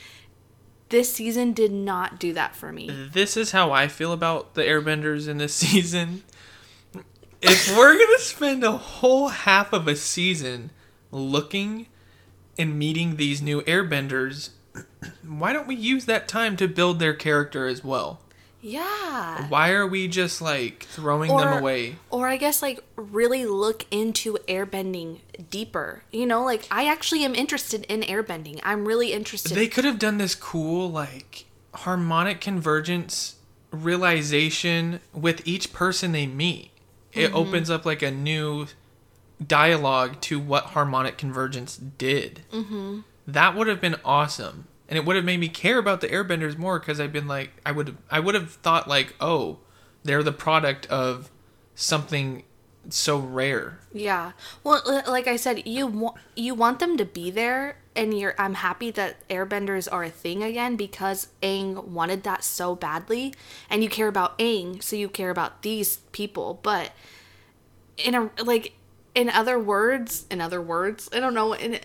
this 0.89 1.11
season 1.11 1.53
did 1.53 1.71
not 1.71 2.19
do 2.19 2.33
that 2.33 2.55
for 2.55 2.71
me 2.71 2.87
This 3.13 3.35
is 3.35 3.51
how 3.51 3.71
I 3.71 3.87
feel 3.87 4.11
about 4.13 4.53
the 4.53 4.61
airbenders 4.61 5.27
in 5.27 5.39
this 5.39 5.53
season. 5.65 6.21
If 7.41 7.75
we're 7.75 7.95
going 7.95 8.15
to 8.15 8.23
spend 8.23 8.63
a 8.63 8.73
whole 8.73 9.29
half 9.29 9.73
of 9.73 9.87
a 9.87 9.95
season 9.95 10.69
looking 11.09 11.87
and 12.59 12.77
meeting 12.77 13.15
these 13.15 13.41
new 13.41 13.61
airbenders, 13.63 14.51
why 15.27 15.51
don't 15.51 15.67
we 15.67 15.73
use 15.75 16.05
that 16.05 16.27
time 16.27 16.55
to 16.57 16.67
build 16.67 16.99
their 16.99 17.15
character 17.15 17.65
as 17.65 17.83
well? 17.83 18.21
Yeah 18.63 19.47
Why 19.49 19.71
are 19.71 19.85
we 19.85 20.07
just 20.07 20.41
like 20.41 20.83
throwing 20.89 21.35
them 21.35 21.59
away? 21.61 21.97
Or 22.09 22.27
I 22.27 22.37
guess 22.37 22.61
like 22.61 22.79
really 22.95 23.45
look 23.45 23.85
into 23.91 24.37
airbending 24.47 25.19
deeper. 25.49 26.03
You 26.11 26.25
know, 26.25 26.43
like 26.45 26.65
I 26.71 26.87
actually 26.87 27.23
am 27.25 27.35
interested 27.35 27.83
in 27.89 28.01
airbending. 28.01 28.59
I'm 28.63 28.85
really 28.87 29.11
interested. 29.13 29.53
They 29.53 29.67
could 29.67 29.83
have 29.85 29.99
done 29.99 30.17
this 30.17 30.33
cool 30.33 30.89
like 30.89 31.45
harmonic 31.73 32.39
convergence 32.39 33.35
realization 33.71 34.99
with 35.13 35.45
each 35.47 35.73
person 35.73 36.11
they 36.11 36.25
meet. 36.27 36.71
It 37.11 37.27
Mm-hmm. 37.27 37.35
opens 37.35 37.69
up 37.69 37.85
like 37.85 38.01
a 38.01 38.11
new 38.11 38.67
dialogue 39.45 40.19
to 40.21 40.39
what 40.39 40.67
harmonic 40.67 41.17
convergence 41.17 41.75
did. 41.77 42.41
Mm-hmm. 42.51 42.99
That 43.27 43.55
would 43.55 43.67
have 43.67 43.79
been 43.81 43.95
awesome, 44.03 44.67
and 44.93 44.97
it 44.99 45.05
would 45.05 45.15
have 45.15 45.25
made 45.25 45.39
me 45.39 45.49
care 45.49 45.79
about 45.79 46.01
the 46.01 46.07
Airbenders 46.07 46.55
more 46.55 46.77
because 46.77 46.99
I've 46.99 47.11
been 47.11 47.27
like, 47.27 47.49
I 47.65 47.71
would, 47.71 47.97
I 48.11 48.19
would 48.19 48.35
have 48.35 48.51
thought 48.51 48.87
like, 48.87 49.15
oh, 49.19 49.57
they're 50.03 50.21
the 50.21 50.31
product 50.31 50.85
of 50.85 51.31
something 51.73 52.43
so 52.89 53.17
rare. 53.17 53.79
Yeah. 53.91 54.33
Well, 54.63 54.83
like 55.07 55.25
I 55.25 55.35
said, 55.35 55.65
you 55.65 55.87
want 55.87 56.17
you 56.35 56.53
want 56.53 56.77
them 56.77 56.95
to 56.97 57.05
be 57.05 57.31
there, 57.31 57.77
and 57.95 58.15
you're. 58.15 58.35
I'm 58.37 58.53
happy 58.53 58.91
that 58.91 59.27
airbenders 59.29 59.91
are 59.91 60.03
a 60.03 60.11
thing 60.11 60.43
again 60.43 60.75
because 60.75 61.29
Aang 61.41 61.85
wanted 61.87 62.21
that 62.21 62.43
so 62.43 62.75
badly, 62.75 63.33
and 63.71 63.81
you 63.81 63.89
care 63.89 64.07
about 64.07 64.37
Aang, 64.37 64.83
so 64.83 64.95
you 64.95 65.09
care 65.09 65.31
about 65.31 65.63
these 65.63 65.97
people. 66.11 66.59
But 66.61 66.91
in 67.97 68.13
a 68.13 68.29
like, 68.43 68.73
in 69.15 69.27
other 69.27 69.57
words, 69.57 70.27
in 70.29 70.39
other 70.39 70.61
words, 70.61 71.09
I 71.11 71.19
don't 71.19 71.33
know. 71.33 71.53
In 71.53 71.79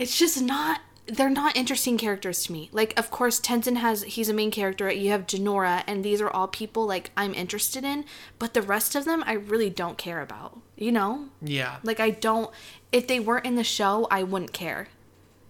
it's 0.00 0.18
just 0.18 0.42
not. 0.42 0.80
They're 1.06 1.28
not 1.28 1.54
interesting 1.56 1.98
characters 1.98 2.44
to 2.44 2.52
me. 2.52 2.70
Like, 2.72 2.98
of 2.98 3.10
course, 3.10 3.38
Tenzin 3.40 3.76
has 3.76 4.02
he's 4.04 4.28
a 4.30 4.34
main 4.34 4.50
character. 4.50 4.90
You 4.90 5.10
have 5.10 5.26
Jinora, 5.26 5.84
and 5.86 6.02
these 6.02 6.20
are 6.22 6.30
all 6.30 6.48
people 6.48 6.86
like 6.86 7.10
I'm 7.16 7.34
interested 7.34 7.84
in. 7.84 8.04
But 8.38 8.54
the 8.54 8.62
rest 8.62 8.94
of 8.94 9.04
them, 9.04 9.22
I 9.26 9.34
really 9.34 9.68
don't 9.68 9.98
care 9.98 10.20
about. 10.22 10.58
You 10.76 10.92
know, 10.92 11.26
Yeah. 11.42 11.76
like 11.82 12.00
I 12.00 12.10
don't. 12.10 12.50
If 12.90 13.06
they 13.06 13.20
weren't 13.20 13.44
in 13.44 13.54
the 13.56 13.64
show, 13.64 14.06
I 14.10 14.22
wouldn't 14.22 14.52
care. 14.54 14.88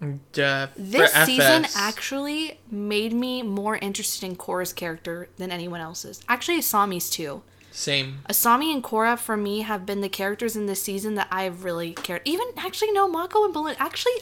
Uh, 0.03 0.67
This 0.77 1.13
season 1.25 1.67
actually 1.77 2.59
made 2.71 3.13
me 3.15 3.43
more 3.43 3.77
interested 3.77 4.27
in 4.27 4.37
Korra's 4.37 4.73
character 4.73 5.29
than 5.37 5.51
anyone 5.51 5.81
else's. 5.81 6.21
Actually, 6.29 6.59
Asami's 6.59 7.09
too. 7.09 7.43
same. 7.71 8.19
Asami 8.29 8.73
and 8.73 8.85
Korra 8.85 9.19
for 9.19 9.37
me 9.37 9.61
have 9.63 9.87
been 9.87 10.01
the 10.01 10.09
characters 10.09 10.57
in 10.57 10.67
this 10.67 10.83
season 10.83 11.15
that 11.15 11.27
I've 11.31 11.65
really 11.65 11.93
cared. 11.93 12.23
Even 12.25 12.47
actually, 12.57 12.93
no, 12.93 13.09
Mako 13.09 13.45
and 13.47 13.55
Bolin. 13.55 13.77
Actually, 13.79 14.13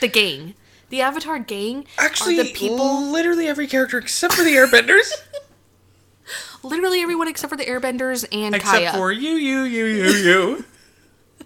the 0.00 0.08
gang, 0.08 0.54
the 0.90 1.00
Avatar 1.00 1.38
gang, 1.38 1.86
Actually, 1.98 2.38
are 2.38 2.44
the 2.44 2.52
people. 2.52 3.10
literally 3.10 3.46
every 3.46 3.66
character 3.66 3.98
except 3.98 4.34
for 4.34 4.42
the 4.42 4.54
Airbenders, 4.54 5.10
Literally 6.62 7.00
everyone 7.00 7.28
except 7.28 7.50
for 7.50 7.56
the 7.56 7.64
Airbenders 7.64 8.26
and 8.32 8.54
except 8.54 8.76
Kaya. 8.76 8.92
for 8.92 9.12
you, 9.12 9.32
you, 9.32 9.62
you, 9.62 9.84
you, 9.84 10.08
you. 10.08 10.64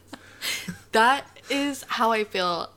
that 0.93 1.27
is 1.51 1.85
how 1.89 2.13
I 2.13 2.25
feel. 2.25 2.71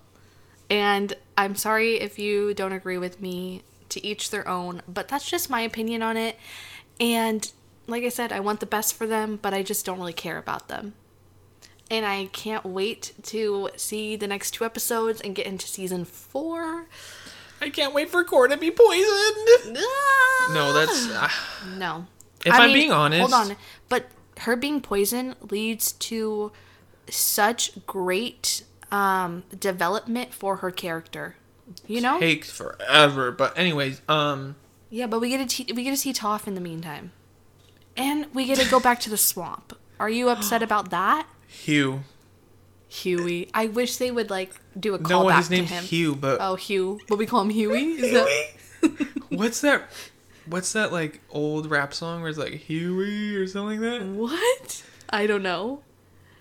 And 0.69 1.13
I'm 1.37 1.55
sorry 1.55 1.95
if 2.01 2.19
you 2.19 2.53
don't 2.53 2.73
agree 2.73 2.97
with 2.97 3.21
me, 3.21 3.63
to 3.89 4.05
each 4.05 4.31
their 4.31 4.47
own, 4.47 4.81
but 4.87 5.07
that's 5.07 5.29
just 5.29 5.49
my 5.49 5.61
opinion 5.61 6.01
on 6.01 6.17
it. 6.17 6.37
And 6.99 7.49
like 7.87 8.03
I 8.03 8.09
said, 8.09 8.31
I 8.31 8.39
want 8.39 8.59
the 8.59 8.65
best 8.65 8.95
for 8.95 9.07
them, 9.07 9.39
but 9.41 9.53
I 9.53 9.63
just 9.63 9.85
don't 9.85 9.99
really 9.99 10.13
care 10.13 10.37
about 10.37 10.67
them. 10.67 10.93
And 11.91 12.05
I 12.05 12.25
can't 12.31 12.65
wait 12.65 13.13
to 13.23 13.69
see 13.75 14.15
the 14.15 14.27
next 14.27 14.51
two 14.51 14.65
episodes 14.65 15.21
and 15.21 15.35
get 15.35 15.45
into 15.45 15.67
season 15.67 16.05
four. 16.05 16.87
I 17.61 17.69
can't 17.69 17.93
wait 17.93 18.09
for 18.09 18.23
Korra 18.25 18.49
to 18.49 18.57
be 18.57 18.71
poisoned. 18.71 19.77
No, 20.53 20.73
that's. 20.73 21.09
Uh, 21.09 21.29
No. 21.77 22.07
If 22.45 22.53
I'm 22.53 22.73
being 22.73 22.91
honest- 22.91 23.21
Hold 23.21 23.51
on. 23.51 23.55
But 23.89 24.07
her 24.39 24.55
being 24.55 24.81
poisoned 24.81 25.35
leads 25.51 25.91
to 25.93 26.51
such 27.09 27.85
great 27.85 28.63
um, 28.91 29.43
development 29.57 30.33
for 30.33 30.57
her 30.57 30.71
character. 30.71 31.35
You 31.87 32.01
know? 32.01 32.19
takes 32.19 32.49
forever. 32.51 33.31
But 33.31 33.57
anyways, 33.57 34.01
um, 34.09 34.55
Yeah, 34.89 35.07
but 35.07 35.19
we 35.21 35.29
get 35.29 35.47
to 35.49 35.63
te- 35.63 35.71
we 35.73 35.83
get 35.83 35.91
to 35.91 35.97
see 35.97 36.11
Toph 36.11 36.47
in 36.47 36.55
the 36.55 36.61
meantime, 36.61 37.11
and 37.95 38.25
we 38.33 38.45
get 38.45 38.59
to 38.59 38.69
go 38.69 38.79
back 38.79 38.99
to 39.01 39.09
the 39.09 39.17
swamp. 39.17 39.77
Are 39.99 40.09
you 40.09 40.29
upset 40.29 40.61
about 40.67 40.89
that, 40.89 41.27
Hugh. 41.53 42.03
Huey? 42.89 43.49
I 43.53 43.67
wish 43.67 43.97
they 43.97 44.11
would 44.11 44.29
like 44.29 44.53
do 44.79 44.93
a 44.95 44.99
No, 44.99 45.23
callback 45.25 45.37
his 45.37 45.47
to 45.47 45.53
name's 45.55 45.69
him. 45.69 45.83
Hugh, 45.83 46.15
but 46.15 46.37
Oh, 46.41 46.55
Hugh. 46.55 46.99
What 47.07 47.17
we 47.17 47.25
call 47.25 47.41
him, 47.41 47.49
Huey? 47.49 47.93
Is 47.93 48.11
that 48.11 49.07
what's 49.29 49.61
that? 49.61 49.89
What's 50.45 50.73
that 50.73 50.91
like 50.91 51.21
old 51.29 51.69
rap 51.71 51.93
song 51.93 52.21
where 52.21 52.29
it's 52.29 52.37
like 52.37 52.53
Huey 52.53 53.35
or 53.35 53.47
something 53.47 53.81
like 53.81 53.99
that? 53.99 54.05
what? 54.07 54.83
I 55.09 55.25
don't 55.27 55.43
know. 55.43 55.81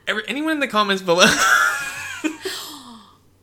Every, 0.07 0.25
anyone 0.27 0.53
in 0.53 0.61
the 0.61 0.69
comments 0.69 1.03
below. 1.03 1.25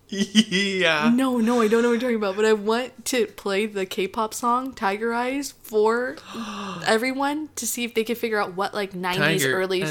yeah. 0.49 1.11
No, 1.13 1.37
no, 1.37 1.61
I 1.61 1.67
don't 1.67 1.83
know 1.83 1.89
what 1.89 1.93
you're 1.93 1.99
talking 2.01 2.15
about. 2.15 2.35
But 2.35 2.45
I 2.45 2.53
want 2.53 3.05
to 3.05 3.27
play 3.27 3.65
the 3.67 3.85
K-pop 3.85 4.33
song 4.33 4.73
"Tiger 4.73 5.13
Eyes" 5.13 5.53
for 5.61 6.15
everyone 6.87 7.49
to 7.55 7.67
see 7.67 7.83
if 7.83 7.93
they 7.93 8.03
can 8.03 8.15
figure 8.15 8.39
out 8.39 8.55
what 8.55 8.73
like 8.73 8.93
'90s 8.93 9.15
Tiger. 9.17 9.53
early. 9.53 9.83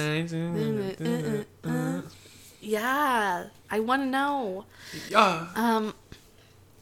Uh, 1.65 2.03
Yeah, 2.61 3.47
I 3.71 3.81
want 3.81 4.03
to 4.03 4.07
know. 4.07 4.65
uh, 5.15 5.47
Um, 5.55 5.95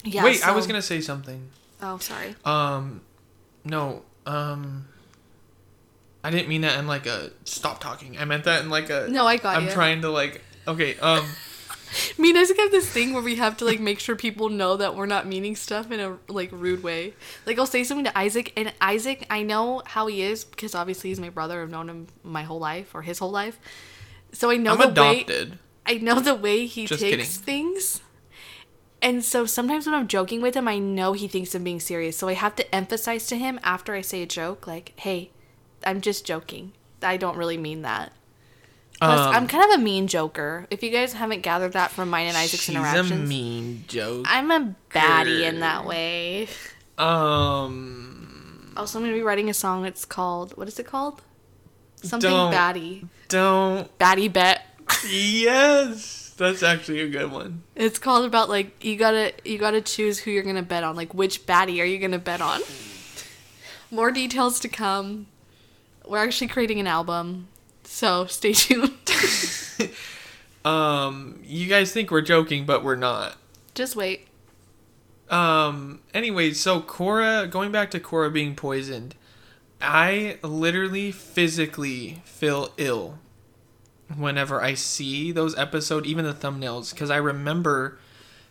yeah. 0.04 0.24
Wait, 0.24 0.46
I 0.46 0.52
was 0.52 0.66
gonna 0.66 0.82
say 0.82 1.00
something. 1.00 1.50
Oh, 1.82 1.98
sorry. 1.98 2.34
Um, 2.44 3.02
no. 3.64 4.02
Um, 4.24 4.86
I 6.24 6.30
didn't 6.30 6.48
mean 6.48 6.62
that 6.62 6.78
in 6.78 6.86
like 6.86 7.06
a 7.06 7.30
stop 7.44 7.80
talking. 7.80 8.16
I 8.18 8.24
meant 8.24 8.44
that 8.44 8.62
in 8.62 8.70
like 8.70 8.88
a. 8.90 9.06
No, 9.08 9.26
I 9.26 9.36
got 9.36 9.56
I'm 9.56 9.66
ya. 9.66 9.72
trying 9.72 10.00
to 10.02 10.10
like. 10.10 10.42
Okay. 10.66 10.96
Um. 10.98 11.26
Me 12.18 12.30
and 12.30 12.38
Isaac 12.38 12.56
have 12.58 12.70
this 12.70 12.88
thing 12.88 13.12
where 13.12 13.22
we 13.22 13.36
have 13.36 13.56
to 13.58 13.64
like 13.64 13.80
make 13.80 13.98
sure 14.00 14.16
people 14.16 14.48
know 14.48 14.76
that 14.76 14.94
we're 14.94 15.06
not 15.06 15.26
meaning 15.26 15.56
stuff 15.56 15.90
in 15.90 16.00
a 16.00 16.18
like 16.28 16.50
rude 16.52 16.82
way. 16.82 17.14
Like 17.46 17.58
I'll 17.58 17.66
say 17.66 17.84
something 17.84 18.04
to 18.04 18.18
Isaac, 18.18 18.52
and 18.56 18.72
Isaac, 18.80 19.26
I 19.30 19.42
know 19.42 19.82
how 19.86 20.06
he 20.06 20.22
is 20.22 20.44
because 20.44 20.74
obviously 20.74 21.10
he's 21.10 21.20
my 21.20 21.30
brother. 21.30 21.62
I've 21.62 21.70
known 21.70 21.88
him 21.88 22.06
my 22.22 22.42
whole 22.42 22.58
life 22.60 22.94
or 22.94 23.02
his 23.02 23.18
whole 23.18 23.30
life, 23.30 23.58
so 24.32 24.50
I 24.50 24.56
know 24.56 24.72
I'm 24.74 24.94
the 24.94 25.00
way. 25.00 25.52
I 25.86 25.94
know 25.94 26.20
the 26.20 26.34
way 26.34 26.66
he 26.66 26.86
Just 26.86 27.00
takes 27.00 27.38
kidding. 27.38 27.44
things. 27.44 28.00
And 29.02 29.24
so 29.24 29.46
sometimes 29.46 29.86
when 29.86 29.94
I'm 29.94 30.08
joking 30.08 30.40
with 30.42 30.56
him, 30.56 30.66
I 30.66 30.78
know 30.78 31.12
he 31.12 31.28
thinks 31.28 31.54
I'm 31.54 31.62
being 31.62 31.78
serious. 31.80 32.16
So 32.16 32.28
I 32.28 32.32
have 32.34 32.56
to 32.56 32.74
emphasize 32.74 33.26
to 33.28 33.36
him 33.36 33.60
after 33.62 33.94
I 33.94 34.00
say 34.00 34.22
a 34.22 34.26
joke, 34.26 34.66
like, 34.66 34.94
"Hey, 34.96 35.30
I'm 35.84 36.00
just 36.00 36.24
joking. 36.26 36.72
I 37.02 37.16
don't 37.16 37.36
really 37.36 37.58
mean 37.58 37.82
that." 37.82 38.12
Plus, 38.98 39.20
Um, 39.20 39.34
I'm 39.34 39.46
kind 39.46 39.64
of 39.72 39.78
a 39.78 39.82
mean 39.82 40.06
joker. 40.06 40.66
If 40.70 40.82
you 40.82 40.90
guys 40.90 41.12
haven't 41.12 41.42
gathered 41.42 41.72
that 41.74 41.90
from 41.90 42.08
mine 42.08 42.28
and 42.28 42.36
Isaac's 42.36 42.62
She's 42.64 42.74
interactions, 42.74 43.10
a 43.10 43.16
mean 43.16 43.84
joke. 43.88 44.24
I'm 44.28 44.50
a 44.50 44.74
baddie 44.90 45.42
in 45.42 45.60
that 45.60 45.84
way. 45.84 46.48
Um. 46.96 48.72
Also, 48.76 48.98
I'm 48.98 49.04
gonna 49.04 49.16
be 49.16 49.22
writing 49.22 49.48
a 49.50 49.54
song. 49.54 49.84
It's 49.86 50.04
called 50.04 50.56
what 50.56 50.68
is 50.68 50.78
it 50.78 50.86
called? 50.86 51.22
Something 52.02 52.30
Don't. 52.30 52.52
baddie. 52.52 53.08
Don't. 53.28 53.98
Baddie 53.98 54.32
bet. 54.32 54.62
Yes, 55.08 56.32
that's 56.36 56.62
actually 56.62 57.00
a 57.00 57.08
good 57.08 57.30
one. 57.32 57.62
It's 57.74 57.98
called 57.98 58.24
about 58.24 58.48
like 58.48 58.82
you 58.84 58.96
gotta 58.96 59.32
you 59.44 59.58
gotta 59.58 59.80
choose 59.80 60.18
who 60.20 60.30
you're 60.30 60.42
gonna 60.42 60.62
bet 60.62 60.84
on. 60.84 60.94
Like 60.96 61.12
which 61.14 61.46
baddie 61.46 61.80
are 61.80 61.84
you 61.84 61.98
gonna 61.98 62.18
bet 62.18 62.40
on? 62.40 62.60
More 63.90 64.10
details 64.10 64.60
to 64.60 64.68
come. 64.68 65.26
We're 66.06 66.18
actually 66.24 66.48
creating 66.48 66.78
an 66.80 66.86
album, 66.86 67.48
so 67.96 68.26
stay 68.26 68.52
tuned. 68.52 68.92
Um, 70.66 71.38
you 71.44 71.68
guys 71.68 71.92
think 71.92 72.10
we're 72.10 72.22
joking, 72.22 72.66
but 72.66 72.82
we're 72.82 72.96
not. 72.96 73.36
Just 73.76 73.94
wait. 73.94 74.26
Um, 75.30 76.00
anyway, 76.12 76.54
so 76.54 76.80
Korra, 76.80 77.48
going 77.48 77.70
back 77.70 77.92
to 77.92 78.00
Korra 78.00 78.32
being 78.32 78.56
poisoned, 78.56 79.14
I 79.80 80.38
literally 80.42 81.12
physically 81.12 82.20
feel 82.24 82.72
ill 82.78 83.20
whenever 84.16 84.60
I 84.60 84.74
see 84.74 85.30
those 85.30 85.56
episodes, 85.56 86.08
even 86.08 86.24
the 86.24 86.34
thumbnails, 86.34 86.92
because 86.92 87.10
I 87.10 87.18
remember 87.18 88.00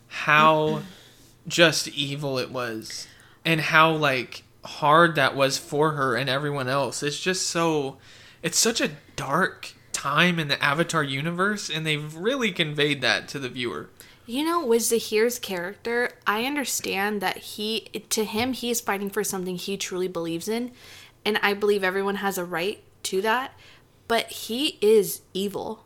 how 0.07 0.83
just 1.49 1.89
evil 1.89 2.39
it 2.39 2.49
was 2.49 3.07
and 3.43 3.59
how 3.59 3.91
like 3.91 4.43
hard 4.63 5.15
that 5.15 5.35
was 5.35 5.57
for 5.57 5.91
her 5.91 6.15
and 6.15 6.29
everyone 6.29 6.69
else. 6.69 7.03
It's 7.03 7.19
just 7.19 7.47
so 7.47 7.97
it's 8.45 8.59
such 8.59 8.79
a 8.79 8.91
dark 9.15 9.73
time 9.91 10.37
in 10.37 10.49
the 10.49 10.63
Avatar 10.63 11.03
universe 11.03 11.67
and 11.67 11.83
they've 11.83 12.15
really 12.15 12.51
conveyed 12.51 13.01
that 13.01 13.27
to 13.29 13.39
the 13.39 13.49
viewer. 13.49 13.89
You 14.27 14.45
know, 14.45 14.63
with 14.63 14.83
Zahir's 14.83 15.39
character, 15.39 16.11
I 16.27 16.45
understand 16.45 17.21
that 17.21 17.37
he, 17.37 17.87
to 18.09 18.23
him, 18.23 18.53
he 18.53 18.69
is 18.69 18.81
fighting 18.81 19.09
for 19.09 19.23
something 19.23 19.55
he 19.55 19.77
truly 19.77 20.07
believes 20.07 20.47
in, 20.47 20.71
and 21.25 21.39
I 21.41 21.55
believe 21.55 21.83
everyone 21.83 22.15
has 22.17 22.37
a 22.37 22.45
right 22.45 22.83
to 23.03 23.21
that. 23.21 23.53
But 24.07 24.27
he 24.27 24.77
is 24.79 25.21
evil. 25.33 25.85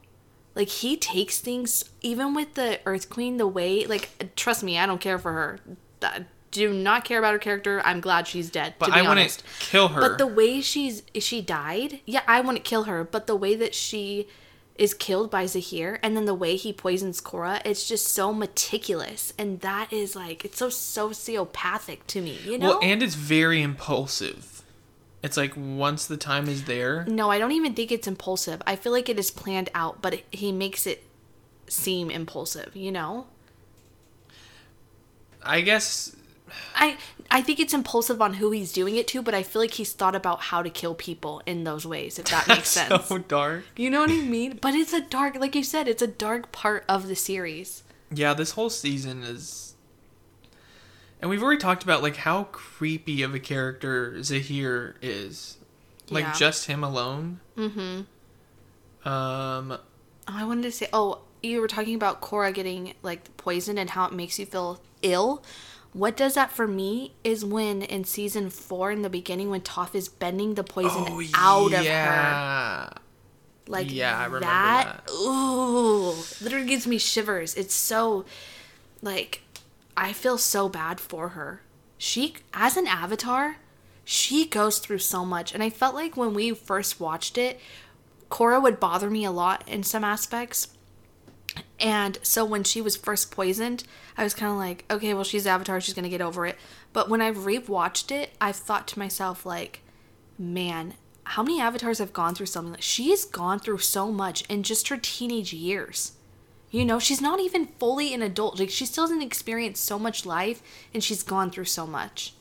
Like 0.53 0.69
he 0.69 0.97
takes 0.97 1.39
things, 1.39 1.85
even 2.01 2.33
with 2.33 2.55
the 2.55 2.79
Earth 2.85 3.09
Queen, 3.09 3.37
the 3.37 3.47
way, 3.47 3.85
like, 3.85 4.35
trust 4.35 4.63
me, 4.63 4.77
I 4.77 4.85
don't 4.85 5.01
care 5.01 5.17
for 5.17 5.31
her. 5.31 5.59
I 6.01 6.25
do 6.51 6.73
not 6.73 7.05
care 7.05 7.19
about 7.19 7.33
her 7.33 7.39
character. 7.39 7.81
I'm 7.83 8.01
glad 8.01 8.27
she's 8.27 8.49
dead. 8.49 8.75
But 8.79 8.87
to 8.87 8.91
be 8.91 8.97
I 8.97 9.01
wouldn't 9.01 9.19
honest. 9.19 9.43
kill 9.59 9.89
her. 9.89 10.01
But 10.01 10.17
the 10.17 10.27
way 10.27 10.61
she's 10.61 11.03
she 11.15 11.41
died, 11.41 12.01
yeah, 12.05 12.21
I 12.27 12.41
wouldn't 12.41 12.63
kill 12.63 12.83
her. 12.83 13.03
But 13.03 13.27
the 13.27 13.35
way 13.35 13.55
that 13.55 13.75
she 13.75 14.27
is 14.79 14.93
killed 14.93 15.29
by 15.29 15.45
Zahir, 15.45 15.99
and 16.01 16.15
then 16.15 16.23
the 16.23 16.33
way 16.33 16.55
he 16.55 16.71
poisons 16.71 17.19
Korra, 17.19 17.61
it's 17.65 17.85
just 17.85 18.07
so 18.07 18.33
meticulous, 18.33 19.33
and 19.37 19.59
that 19.59 19.91
is 19.91 20.15
like 20.15 20.45
it's 20.45 20.57
so 20.57 20.69
sociopathic 20.69 21.99
to 22.07 22.21
me. 22.21 22.39
You 22.45 22.57
know? 22.57 22.69
Well, 22.69 22.79
and 22.81 23.03
it's 23.03 23.15
very 23.15 23.61
impulsive. 23.61 24.63
It's 25.21 25.35
like 25.35 25.53
once 25.57 26.07
the 26.07 26.15
time 26.15 26.47
is 26.47 26.63
there, 26.63 27.03
no, 27.05 27.29
I 27.29 27.39
don't 27.39 27.51
even 27.51 27.73
think 27.73 27.91
it's 27.91 28.07
impulsive. 28.07 28.61
I 28.65 28.77
feel 28.77 28.93
like 28.93 29.09
it 29.09 29.19
is 29.19 29.31
planned 29.31 29.69
out, 29.75 30.01
but 30.01 30.23
he 30.31 30.53
makes 30.53 30.87
it 30.87 31.03
seem 31.67 32.09
impulsive. 32.09 32.73
You 32.75 32.93
know? 32.93 33.27
I 35.43 35.61
guess 35.61 36.15
I 36.75 36.97
I 37.31 37.41
think 37.41 37.59
it's 37.59 37.73
impulsive 37.73 38.21
on 38.21 38.35
who 38.35 38.51
he's 38.51 38.71
doing 38.71 38.95
it 38.95 39.07
to, 39.09 39.21
but 39.21 39.33
I 39.33 39.43
feel 39.43 39.61
like 39.61 39.73
he's 39.73 39.93
thought 39.93 40.15
about 40.15 40.41
how 40.41 40.61
to 40.63 40.69
kill 40.69 40.95
people 40.95 41.41
in 41.45 41.63
those 41.63 41.85
ways, 41.85 42.17
if 42.19 42.25
that 42.25 42.47
makes 42.47 42.69
sense. 42.69 43.05
so 43.05 43.17
dark. 43.19 43.63
You 43.75 43.89
know 43.89 44.01
what 44.01 44.09
I 44.11 44.15
mean? 44.21 44.57
But 44.61 44.73
it's 44.75 44.93
a 44.93 45.01
dark, 45.01 45.35
like 45.35 45.55
you 45.55 45.63
said, 45.63 45.87
it's 45.87 46.01
a 46.01 46.07
dark 46.07 46.51
part 46.51 46.83
of 46.89 47.07
the 47.07 47.15
series. 47.15 47.83
Yeah, 48.11 48.33
this 48.33 48.51
whole 48.51 48.69
season 48.69 49.23
is. 49.23 49.75
And 51.21 51.29
we've 51.29 51.43
already 51.43 51.59
talked 51.59 51.83
about 51.83 52.01
like 52.01 52.15
how 52.15 52.45
creepy 52.45 53.21
of 53.23 53.35
a 53.35 53.39
character 53.39 54.21
Zahir 54.23 54.95
is. 55.01 55.57
Like 56.09 56.23
Yeah. 56.23 56.33
just 56.33 56.65
him 56.67 56.83
alone. 56.83 57.39
Mm-hmm. 57.57 59.07
Um 59.07 59.77
Oh, 60.31 60.35
I 60.37 60.45
wanted 60.45 60.63
to 60.63 60.71
say, 60.71 60.87
oh, 60.93 61.19
you 61.41 61.59
were 61.59 61.67
talking 61.67 61.95
about 61.95 62.21
Korra 62.21 62.53
getting 62.53 62.93
like 63.01 63.35
poisoned 63.37 63.79
and 63.79 63.89
how 63.89 64.05
it 64.05 64.13
makes 64.13 64.37
you 64.39 64.45
feel 64.45 64.79
ill. 65.01 65.43
What 65.93 66.15
does 66.15 66.35
that 66.35 66.51
for 66.51 66.67
me 66.67 67.13
is 67.23 67.43
when 67.43 67.81
in 67.81 68.03
season 68.03 68.49
four 68.49 68.91
in 68.91 69.01
the 69.01 69.09
beginning 69.09 69.49
when 69.49 69.61
Toph 69.61 69.95
is 69.95 70.07
bending 70.07 70.53
the 70.53 70.63
poison 70.63 71.05
oh, 71.07 71.23
out 71.33 71.73
of 71.73 71.85
her. 71.85 72.93
Like 73.67 73.91
Yeah, 73.91 74.17
I 74.17 74.25
remember 74.25 74.41
that. 74.41 75.03
that. 75.05 75.11
Ooh, 75.11 76.15
literally 76.41 76.67
gives 76.67 76.85
me 76.85 76.97
shivers. 76.97 77.55
It's 77.55 77.73
so 77.73 78.25
like 79.01 79.41
I 79.97 80.13
feel 80.13 80.37
so 80.37 80.69
bad 80.69 80.99
for 80.99 81.29
her. 81.29 81.61
She 81.97 82.35
as 82.53 82.77
an 82.77 82.87
avatar, 82.87 83.57
she 84.05 84.45
goes 84.45 84.79
through 84.79 84.99
so 84.99 85.25
much 85.25 85.53
and 85.53 85.63
I 85.63 85.69
felt 85.69 85.95
like 85.95 86.15
when 86.15 86.33
we 86.33 86.51
first 86.51 86.99
watched 86.99 87.37
it, 87.37 87.59
Korra 88.29 88.61
would 88.61 88.79
bother 88.79 89.09
me 89.09 89.25
a 89.25 89.31
lot 89.31 89.67
in 89.67 89.81
some 89.81 90.03
aspects. 90.03 90.69
And 91.79 92.17
so 92.21 92.43
when 92.43 92.63
she 92.63 92.81
was 92.81 92.97
first 92.97 93.31
poisoned, 93.31 93.83
I 94.17 94.23
was 94.23 94.33
kind 94.33 94.51
of 94.51 94.57
like, 94.57 94.85
okay, 94.91 95.13
well, 95.13 95.23
she's 95.23 95.47
Avatar, 95.47 95.79
she's 95.79 95.93
going 95.93 96.03
to 96.03 96.09
get 96.09 96.21
over 96.21 96.45
it. 96.45 96.57
But 96.91 97.09
when 97.09 97.21
I've 97.21 97.37
rewatched 97.37 98.11
it, 98.11 98.31
I've 98.41 98.55
thought 98.55 98.87
to 98.89 98.99
myself, 98.99 99.45
like, 99.45 99.81
man, 100.37 100.95
how 101.23 101.43
many 101.43 101.61
avatars 101.61 101.99
have 101.99 102.11
gone 102.11 102.33
through 102.33 102.47
something 102.47 102.73
like 102.73 102.81
she's 102.81 103.23
gone 103.23 103.59
through 103.59 103.77
so 103.77 104.11
much 104.11 104.41
in 104.49 104.63
just 104.63 104.87
her 104.87 104.97
teenage 104.97 105.53
years. 105.53 106.13
You 106.71 106.83
know, 106.83 106.99
she's 106.99 107.21
not 107.21 107.39
even 107.39 107.67
fully 107.79 108.13
an 108.13 108.21
adult. 108.21 108.59
Like 108.59 108.69
she 108.69 108.85
still 108.85 109.03
hasn't 109.03 109.23
experienced 109.23 109.83
so 109.83 109.99
much 109.99 110.25
life 110.25 110.61
and 110.93 111.03
she's 111.03 111.23
gone 111.23 111.51
through 111.51 111.65
so 111.65 111.85
much. 111.85 112.33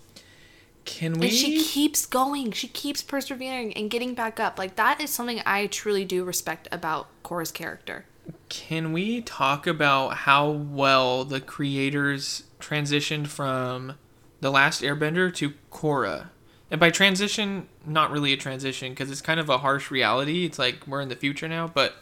Can 0.85 1.19
we 1.19 1.27
And 1.27 1.37
she 1.37 1.63
keeps 1.63 2.07
going. 2.07 2.53
She 2.53 2.67
keeps 2.67 3.03
persevering 3.03 3.75
and 3.75 3.91
getting 3.91 4.15
back 4.15 4.41
up. 4.41 4.59
Like 4.59 4.77
that 4.77 5.03
is 5.03 5.11
something 5.11 5.43
I 5.45 5.67
truly 5.67 6.07
do 6.07 6.25
respect 6.25 6.67
about 6.73 7.09
Korra's 7.23 7.53
character. 7.53 8.07
Can 8.49 8.93
we 8.93 9.21
talk 9.21 9.67
about 9.67 10.19
how 10.19 10.51
well 10.51 11.25
the 11.25 11.41
creators 11.41 12.45
transitioned 12.61 13.29
from 13.29 13.95
The 14.41 14.51
Last 14.51 14.83
Airbender 14.83 15.35
to 15.35 15.55
Korra? 15.71 16.29
And 16.71 16.79
by 16.79 16.91
transition, 16.91 17.69
not 17.87 18.11
really 18.11 18.33
a 18.33 18.37
transition 18.37 18.93
because 18.93 19.11
it's 19.11 19.23
kind 19.23 19.41
of 19.41 19.49
a 19.49 19.59
harsh 19.59 19.91
reality. 19.91 20.45
It's 20.45 20.59
like 20.59 20.87
we're 20.87 21.01
in 21.01 21.09
the 21.09 21.17
future 21.17 21.49
now, 21.49 21.67
but 21.67 21.97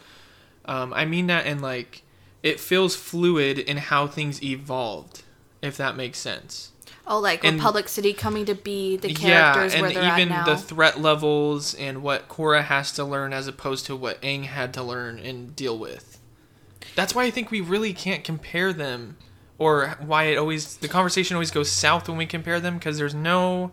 um, 0.65 0.93
I 0.93 1.05
mean 1.05 1.29
that 1.29 1.47
in 1.47 1.61
like 1.61 2.03
it 2.43 2.61
feels 2.61 2.97
fluid 2.97 3.59
in 3.59 3.77
how 3.77 4.07
things 4.07 4.43
evolved, 4.43 5.23
if 5.63 5.77
that 5.77 5.97
makes 5.97 6.19
sense. 6.19 6.73
Oh, 7.09 7.21
like 7.21 7.45
And- 7.45 7.59
Republic 7.59 7.89
City 7.89 8.13
coming 8.13 8.45
to 8.47 8.55
be 8.55 8.97
the 8.97 9.15
characters 9.15 9.75
yeah, 9.75 9.81
where 9.81 9.89
and 9.91 9.97
they're 9.97 10.19
even 10.19 10.33
at 10.33 10.47
now. 10.47 10.55
the 10.55 10.57
threat 10.57 11.01
levels 11.01 11.73
and 11.75 12.03
what 12.03 12.29
Korra 12.29 12.65
has 12.65 12.91
to 12.93 13.05
learn 13.05 13.33
as 13.33 13.47
opposed 13.47 13.87
to 13.87 13.95
what 13.95 14.21
Aang 14.23 14.47
had 14.47 14.75
to 14.75 14.83
learn 14.83 15.19
and 15.21 15.55
deal 15.55 15.79
with. 15.79 16.19
That's 16.97 17.15
why 17.15 17.25
I 17.25 17.31
think 17.31 17.51
we 17.51 17.61
really 17.61 17.93
can't 17.93 18.25
compare 18.25 18.73
them, 18.73 19.17
or 19.59 19.97
why 20.01 20.25
it 20.25 20.37
always 20.37 20.77
the 20.79 20.89
conversation 20.89 21.37
always 21.37 21.51
goes 21.51 21.71
south 21.71 22.09
when 22.09 22.17
we 22.19 22.27
compare 22.27 22.59
them 22.59 22.75
because 22.79 22.99
there's 22.99 23.15
no, 23.15 23.71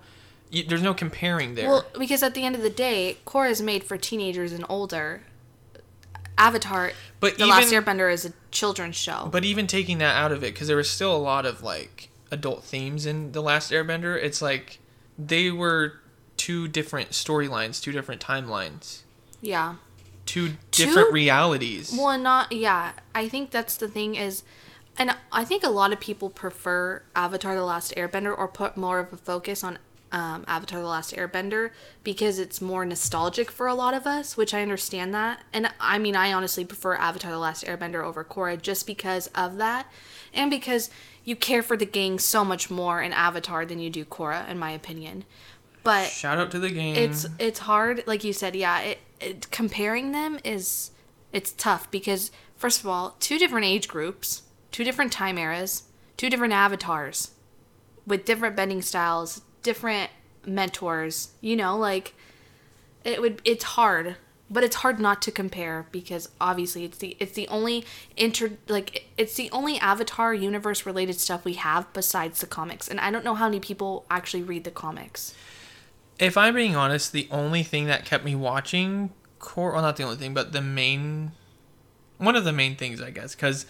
there's 0.68 0.84
no 0.84 0.94
comparing 0.94 1.56
there. 1.56 1.70
Well, 1.70 1.86
because 1.98 2.22
at 2.22 2.36
the 2.36 2.44
end 2.44 2.56
of 2.56 2.62
the 2.62 2.70
day, 2.70 3.18
Korra 3.26 3.50
is 3.50 3.62
made 3.62 3.84
for 3.84 3.98
teenagers 3.98 4.52
and 4.52 4.64
older. 4.70 5.22
Avatar, 6.38 6.92
But 7.20 7.38
The 7.38 7.46
Last 7.46 7.72
Airbender 7.72 8.12
is 8.12 8.26
a 8.26 8.34
children's 8.52 8.96
show. 8.96 9.30
But 9.32 9.46
even 9.46 9.68
taking 9.68 10.00
that 10.00 10.16
out 10.16 10.32
of 10.32 10.44
it, 10.44 10.54
because 10.54 10.68
there 10.68 10.78
was 10.78 10.90
still 10.90 11.16
a 11.16 11.18
lot 11.18 11.46
of 11.46 11.62
like 11.62 12.10
adult 12.34 12.64
themes 12.64 13.06
in 13.06 13.32
the 13.32 13.42
Last 13.42 13.72
Airbender. 13.72 14.22
It's 14.22 14.42
like 14.42 14.80
they 15.18 15.52
were 15.52 16.02
two 16.36 16.68
different 16.68 17.12
storylines, 17.12 17.82
two 17.82 17.92
different 17.92 18.20
timelines, 18.20 19.04
yeah. 19.40 19.76
two 20.26 20.54
different 20.72 21.10
Two- 21.10 21.14
realities. 21.14 21.96
Well, 21.98 22.18
not 22.18 22.52
yeah. 22.52 22.94
I 23.14 23.30
think 23.30 23.52
that's 23.52 23.78
the 23.78 23.88
thing 23.88 24.16
is, 24.16 24.44
and 24.98 25.16
I 25.32 25.46
think 25.46 25.64
a 25.64 25.70
lot 25.70 25.94
of 25.94 26.00
people 26.00 26.30
prefer 26.30 27.04
Avatar: 27.16 27.56
The 27.56 27.64
Last 27.64 27.96
Airbender 27.96 28.36
or 28.38 28.48
put 28.48 28.76
more 28.76 29.00
of 29.00 29.14
a 29.14 29.18
focus 29.18 29.64
on 29.64 29.78
um, 30.12 30.44
Avatar: 30.48 30.82
The 30.82 30.88
Last 30.88 31.16
Airbender 31.16 31.70
because 32.04 32.40
it's 32.40 32.60
more 32.60 32.84
nostalgic 32.84 33.52
for 33.52 33.68
a 33.68 33.76
lot 33.76 33.94
of 33.94 34.08
us, 34.08 34.36
which 34.36 34.54
I 34.56 34.64
understand 34.64 35.14
that. 35.14 35.42
And 35.54 35.72
I 35.80 36.00
mean, 36.00 36.16
I 36.16 36.34
honestly 36.34 36.66
prefer 36.66 36.96
Avatar: 36.96 37.32
The 37.32 37.38
Last 37.38 37.64
Airbender 37.66 38.04
over 38.04 38.24
Korra 38.24 38.60
just 38.60 38.88
because 38.88 39.28
of 39.36 39.58
that, 39.58 39.86
and 40.34 40.50
because 40.50 40.90
you 41.24 41.36
care 41.36 41.64
for 41.64 41.78
the 41.78 41.86
gang 41.86 42.20
so 42.20 42.44
much 42.44 42.70
more 42.70 43.02
in 43.02 43.14
Avatar 43.14 43.66
than 43.66 43.80
you 43.80 43.90
do 43.90 44.04
Korra, 44.06 44.48
in 44.50 44.60
my 44.60 44.72
opinion. 44.72 45.24
But 45.84 46.08
Shout 46.08 46.38
out 46.38 46.52
to 46.52 46.60
the 46.60 46.70
game. 46.70 46.96
it's 46.96 47.26
it's 47.40 47.60
hard 47.60 48.04
like 48.08 48.24
you 48.24 48.32
said 48.32 48.56
yeah 48.56 48.80
it, 48.80 49.00
it 49.20 49.52
comparing 49.52 50.14
them 50.14 50.40
is 50.46 50.92
it's 51.34 51.52
tough 51.52 51.92
because 51.92 52.32
first 52.56 52.80
of 52.80 52.88
all 52.88 53.18
two 53.20 53.38
different 53.38 53.66
age 53.66 53.90
groups 53.90 54.44
two 54.72 54.86
different 54.86 55.12
time 55.12 55.38
eras 55.38 55.84
two 56.16 56.30
different 56.30 56.54
avatars 56.54 57.32
with 58.08 58.24
different 58.24 58.56
bending 58.56 58.82
styles 58.82 59.42
different 59.62 60.10
mentors 60.46 61.32
you 61.42 61.56
know 61.56 61.78
like 61.78 62.14
it 63.04 63.20
would 63.22 63.42
it's 63.44 63.64
hard 63.66 64.16
but 64.50 64.64
it's 64.64 64.78
hard 64.78 65.00
not 65.00 65.22
to 65.24 65.32
compare 65.32 65.88
because 65.92 66.30
obviously 66.40 66.84
it's 66.86 66.98
the 66.98 67.18
it's 67.20 67.34
the 67.34 67.48
only 67.48 67.86
inter 68.18 68.52
like 68.68 69.08
it's 69.18 69.36
the 69.36 69.50
only 69.52 69.78
avatar 69.80 70.34
universe 70.34 70.86
related 70.86 71.20
stuff 71.20 71.46
we 71.46 71.54
have 71.54 71.92
besides 71.94 72.40
the 72.42 72.48
comics. 72.48 72.88
And 72.88 73.00
i 73.00 73.10
don't 73.12 73.26
know 73.26 73.36
how 73.36 73.46
many 73.46 73.60
people 73.60 74.06
actually 74.10 74.44
read 74.44 74.64
the 74.64 74.72
comics. 74.72 75.34
If 76.20 76.38
I'm 76.38 76.54
being 76.54 76.76
honest, 76.76 77.12
the 77.12 77.28
only 77.32 77.64
thing 77.64 77.88
that 77.88 78.06
kept 78.06 78.24
me 78.24 78.36
watching 78.36 79.12
Korra, 79.40 79.74
well, 79.74 79.82
not 79.82 79.98
the 79.98 80.04
only 80.04 80.16
thing, 80.16 80.34
but 80.34 80.54
the 80.54 80.62
main, 80.62 81.34
one 82.18 82.36
of 82.36 82.46
the 82.46 82.54
main 82.54 82.76
things, 82.76 83.02
I 83.02 83.10
guess, 83.10 83.36
because 83.36 83.66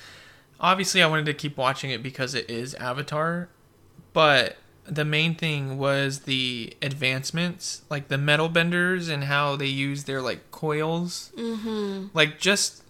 obviously 0.59 1.01
I 1.01 1.07
wanted 1.07 1.25
to 1.25 1.33
keep 1.33 1.57
watching 1.57 1.89
it 1.89 2.03
because 2.03 2.35
it 2.35 2.49
is 2.49 2.75
Avatar, 2.75 3.49
but 4.13 4.57
the 4.85 5.05
main 5.05 5.35
thing 5.35 5.77
was 5.77 6.21
the 6.21 6.75
advancements, 6.81 7.83
like 7.89 8.07
the 8.09 8.17
metal 8.17 8.49
benders 8.49 9.07
and 9.07 9.25
how 9.25 9.55
they 9.55 9.67
use 9.67 10.03
their 10.03 10.21
like 10.21 10.51
coils, 10.51 11.31
mm-hmm. 11.37 12.07
like 12.13 12.39
just 12.39 12.83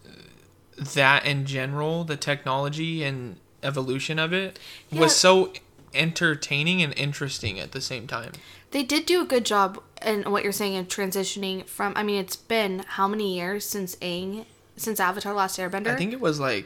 that 0.78 1.26
in 1.26 1.46
general, 1.46 2.04
the 2.04 2.18
technology 2.18 3.04
and 3.04 3.38
evolution 3.62 4.20
of 4.20 4.34
it 4.34 4.60
Yeah. 4.90 5.02
was 5.02 5.16
so 5.16 5.54
entertaining 5.94 6.82
and 6.82 6.94
interesting 6.98 7.60
at 7.60 7.72
the 7.72 7.82
same 7.82 8.08
time. 8.08 8.32
They 8.72 8.84
did 8.84 9.06
do 9.06 9.22
a 9.22 9.26
good 9.26 9.46
job 9.46 9.82
in 10.04 10.24
what 10.32 10.44
you're 10.44 10.52
saying 10.52 10.74
in 10.74 10.88
transitioning 10.88 11.68
from. 11.68 11.94
I 11.96 12.02
mean, 12.04 12.20
it's 12.20 12.36
been 12.36 12.84
how 12.88 13.08
many 13.08 13.36
years 13.38 13.66
since 13.66 13.96
Aang, 13.98 14.46
since 14.76 15.00
Avatar: 15.00 15.34
Last 15.34 15.60
Airbender? 15.60 15.90
I 15.90 15.96
think 15.96 16.12
it 16.12 16.20
was 16.20 16.40
like 16.40 16.66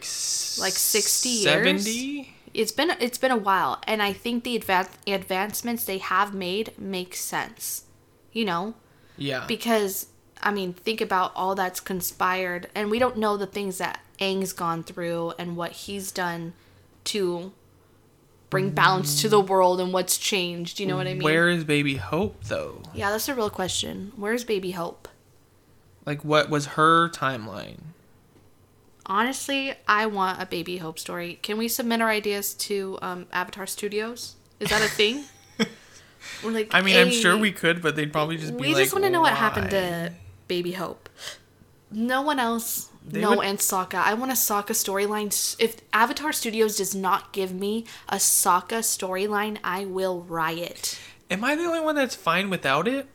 Like 0.58 0.74
60 0.74 1.30
years? 1.30 1.44
70? 1.84 2.34
It's 2.58 2.72
been 2.72 2.92
it's 3.00 3.20
been 3.20 3.32
a 3.32 3.38
while, 3.38 3.80
and 3.86 4.02
I 4.02 4.12
think 4.12 4.44
the 4.44 4.60
advan- 4.60 4.90
advancements 5.06 5.86
they 5.86 6.00
have 6.00 6.34
made 6.34 6.74
make 6.78 7.16
sense. 7.16 7.84
You 8.34 8.46
know, 8.46 8.74
Yeah. 9.16 9.46
because 9.48 10.08
I 10.42 10.52
mean, 10.52 10.74
think 10.74 11.00
about 11.00 11.32
all 11.36 11.56
that's 11.56 11.80
conspired, 11.80 12.70
and 12.76 12.92
we 12.92 13.00
don't 13.00 13.18
know 13.18 13.38
the 13.38 13.48
things 13.48 13.78
that 13.78 14.00
Aang's 14.20 14.54
gone 14.54 14.84
through 14.84 15.34
and 15.40 15.56
what 15.56 15.72
he's 15.72 16.12
done 16.12 16.54
to 17.06 17.54
bring 18.50 18.72
balance 18.72 19.22
to 19.22 19.30
the 19.30 19.42
mm. 19.42 19.48
world 19.48 19.80
and 19.80 19.94
what's 19.94 20.18
changed. 20.18 20.80
You 20.80 20.88
know 20.88 20.98
what 20.98 21.08
I 21.08 21.14
mean? 21.14 21.24
Where 21.24 21.50
is 21.50 21.64
Baby 21.64 21.96
Hope 21.96 22.44
though? 22.46 22.82
Yeah, 22.94 23.12
that's 23.12 23.30
a 23.30 23.36
real 23.36 23.50
question. 23.50 24.14
Where's 24.16 24.44
Baby 24.44 24.72
Hope? 24.72 25.08
Like 26.06 26.24
what 26.26 26.50
was 26.50 26.66
her 26.68 27.10
timeline? 27.10 27.80
Honestly, 29.08 29.74
I 29.88 30.06
want 30.06 30.42
a 30.42 30.46
Baby 30.46 30.78
Hope 30.78 31.00
story. 31.00 31.40
Can 31.42 31.58
we 31.58 31.70
submit 31.70 32.02
our 32.02 32.10
ideas 32.10 32.54
to 32.56 33.00
um, 33.02 33.26
Avatar 33.32 33.66
Studios? 33.66 34.36
Is 34.60 34.70
that 34.70 34.82
a 34.82 34.90
thing? 34.90 35.24
We're 36.44 36.52
like, 36.52 36.74
I 36.74 36.82
mean, 36.82 36.98
I'm 36.98 37.12
sure 37.12 37.38
we 37.38 37.54
could, 37.54 37.82
but 37.82 37.96
they'd 37.96 38.12
probably 38.12 38.36
just 38.36 38.56
be 38.58 38.60
We 38.60 38.68
like 38.74 38.84
just 38.84 38.94
want 38.94 39.06
to 39.06 39.10
know 39.10 39.22
what 39.22 39.34
happened 39.34 39.70
to 39.70 40.12
Baby 40.50 40.74
Hope. 40.74 41.10
No 41.90 42.22
one 42.22 42.38
else. 42.38 42.90
They 43.08 43.22
no, 43.22 43.38
would- 43.38 43.46
and 43.46 43.60
Sokka. 43.60 43.96
I 43.96 44.14
want 44.14 44.32
a 44.32 44.36
Sokka 44.36 44.72
storyline. 44.72 45.56
If 45.58 45.78
Avatar 45.94 46.34
Studios 46.34 46.76
does 46.78 46.94
not 46.94 47.32
give 47.32 47.54
me 47.54 47.86
a 48.10 48.18
Sokka 48.18 48.80
storyline, 48.80 49.58
I 49.64 49.86
will 49.86 50.22
riot. 50.22 51.00
Am 51.32 51.46
I 51.46 51.56
the 51.56 51.64
only 51.64 51.80
one 51.80 51.96
that's 51.96 52.16
fine 52.16 52.50
without 52.50 52.88
it? 52.88 53.08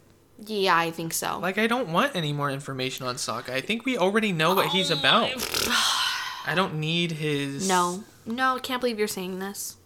Yeah, 0.47 0.77
I 0.77 0.91
think 0.91 1.13
so. 1.13 1.39
Like 1.41 1.59
I 1.59 1.67
don't 1.67 1.89
want 1.89 2.17
any 2.17 2.33
more 2.33 2.51
information 2.51 3.07
on 3.07 3.17
Sokka. 3.17 3.51
I 3.51 3.61
think 3.61 3.85
we 3.85 3.97
already 3.97 4.33
know 4.33 4.55
what 4.55 4.69
he's 4.69 4.91
oh, 4.91 4.99
about. 4.99 5.31
I 6.47 6.55
don't 6.55 6.75
need 6.75 7.13
his 7.13 7.69
no, 7.69 8.03
no, 8.27 8.57
I 8.57 8.59
can't 8.59 8.81
believe 8.81 8.99
you're 8.99 9.09
saying 9.09 9.39
this. 9.39 9.77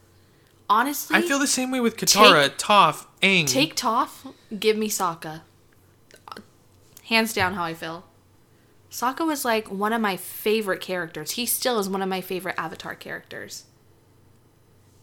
Honestly, 0.69 1.17
I 1.17 1.23
feel 1.23 1.39
the 1.39 1.47
same 1.47 1.71
way 1.71 1.81
with 1.81 1.97
Katara, 1.97 2.51
Toph, 2.51 3.07
Aang. 3.23 3.47
take 3.47 3.77
Toph, 3.77 4.33
give 4.59 4.77
me 4.77 4.89
Sokka. 4.89 5.43
Hands 7.05 7.33
down, 7.33 7.55
how 7.55 7.65
I 7.65 7.75
feel. 7.75 8.05
Sokka 8.91 9.27
was 9.27 9.45
like 9.45 9.71
one 9.71 9.93
of 9.93 10.01
my 10.01 10.17
favorite 10.17 10.81
characters. 10.81 11.33
He 11.33 11.47
still 11.47 11.79
is 11.79 11.89
one 11.89 12.03
of 12.03 12.09
my 12.09 12.21
favorite 12.21 12.57
Avatar 12.59 12.95
characters. 12.95 13.65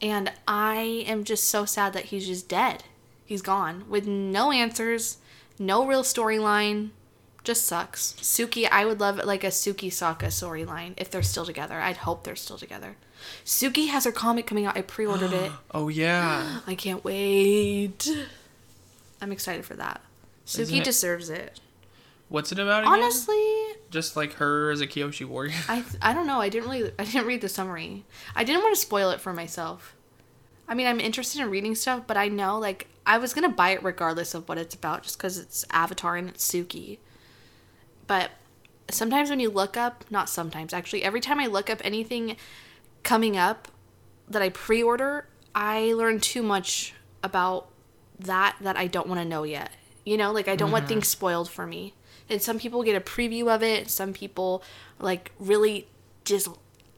And 0.02 0.32
I 0.48 1.06
am 1.08 1.24
just 1.24 1.46
so 1.46 1.64
sad 1.64 1.94
that 1.94 2.06
he's 2.06 2.28
just 2.28 2.50
dead. 2.50 2.84
He's 3.24 3.42
gone 3.42 3.86
with 3.88 4.06
no 4.06 4.52
answers, 4.52 5.20
no 5.60 5.86
real 5.86 6.04
storyline. 6.04 6.90
Just 7.44 7.66
sucks. 7.66 8.14
Suki, 8.22 8.68
I 8.72 8.86
would 8.86 9.02
love 9.02 9.18
like 9.18 9.44
a 9.44 9.48
Suki 9.48 9.88
Sokka 9.90 10.28
storyline 10.28 10.94
if 10.98 11.12
they're 11.12 11.22
still 11.22 11.46
together. 11.46 11.80
I'd 11.80 11.98
hope 11.98 12.24
they're 12.24 12.38
still 12.38 12.58
together. 12.58 12.96
Suki 13.46 13.90
has 13.90 14.06
her 14.06 14.12
comic 14.14 14.48
coming 14.48 14.66
out. 14.66 14.78
I 14.78 14.82
pre-ordered 14.82 15.34
it. 15.34 15.52
oh 15.72 15.90
yeah. 15.90 16.60
I 16.68 16.76
can't 16.76 17.04
wait. 17.04 18.10
I'm 19.22 19.32
excited 19.32 19.66
for 19.66 19.76
that. 19.76 20.02
Suki 20.46 20.78
it- 20.80 20.84
deserves 20.86 21.30
it. 21.30 21.60
What's 22.30 22.52
it 22.52 22.58
about 22.58 22.84
again? 22.84 22.94
Honestly, 22.94 23.36
Just 23.92 24.16
like 24.16 24.34
her 24.36 24.72
as 24.72 24.82
a 24.82 24.88
Kyoshi 24.88 25.24
warrior. 25.26 25.54
I 25.68 25.84
I 26.02 26.14
don't 26.14 26.26
know. 26.26 26.42
I 26.42 26.50
didn't 26.50 26.70
really 26.70 26.92
I 26.98 27.04
didn't 27.04 27.28
read 27.28 27.42
the 27.42 27.50
summary. 27.50 28.06
I 28.36 28.44
didn't 28.44 28.64
want 28.64 28.74
to 28.74 28.82
spoil 28.82 29.12
it 29.12 29.22
for 29.22 29.34
myself. 29.34 29.96
I 30.68 30.74
mean, 30.74 30.88
I'm 30.88 31.00
interested 31.00 31.42
in 31.42 31.50
reading 31.52 31.76
stuff, 31.76 32.08
but 32.08 32.18
I 32.18 32.30
know 32.30 32.58
like 32.58 32.88
I 33.06 33.18
was 33.18 33.34
gonna 33.34 33.50
buy 33.50 33.72
it 33.72 33.84
regardless 33.84 34.34
of 34.34 34.48
what 34.48 34.58
it's 34.58 34.76
about, 34.76 35.04
just 35.04 35.18
because 35.18 35.38
it's 35.38 35.66
Avatar 35.72 36.16
and 36.16 36.30
it's 36.30 36.48
Suki. 36.48 37.00
But 38.08 38.32
sometimes 38.90 39.30
when 39.30 39.40
you 39.40 39.50
look 39.50 39.78
up, 39.78 40.06
not 40.10 40.30
sometimes 40.30 40.74
actually, 40.74 41.04
every 41.04 41.22
time 41.22 41.40
I 41.40 41.48
look 41.48 41.70
up 41.70 41.80
anything 41.84 42.38
coming 43.04 43.38
up 43.38 43.68
that 44.28 44.42
I 44.42 44.50
pre-order, 44.50 45.28
I 45.54 45.94
learn 45.94 46.20
too 46.20 46.44
much 46.44 46.94
about 47.22 47.70
that 48.20 48.56
that 48.62 48.78
I 48.78 48.88
don't 48.88 49.08
want 49.08 49.20
to 49.22 49.26
know 49.26 49.44
yet. 49.44 49.72
You 50.06 50.18
know, 50.18 50.32
like 50.32 50.48
I 50.48 50.56
don't 50.56 50.72
want 50.72 50.86
mm-hmm. 50.86 50.96
things 50.96 51.08
spoiled 51.08 51.50
for 51.50 51.66
me. 51.66 51.94
And 52.30 52.42
some 52.42 52.60
people 52.60 52.84
get 52.84 52.96
a 52.96 53.02
preview 53.02 53.54
of 53.54 53.62
it. 53.64 53.90
Some 53.90 54.14
people 54.14 54.64
like 55.00 55.32
really 55.40 55.88
just 56.24 56.48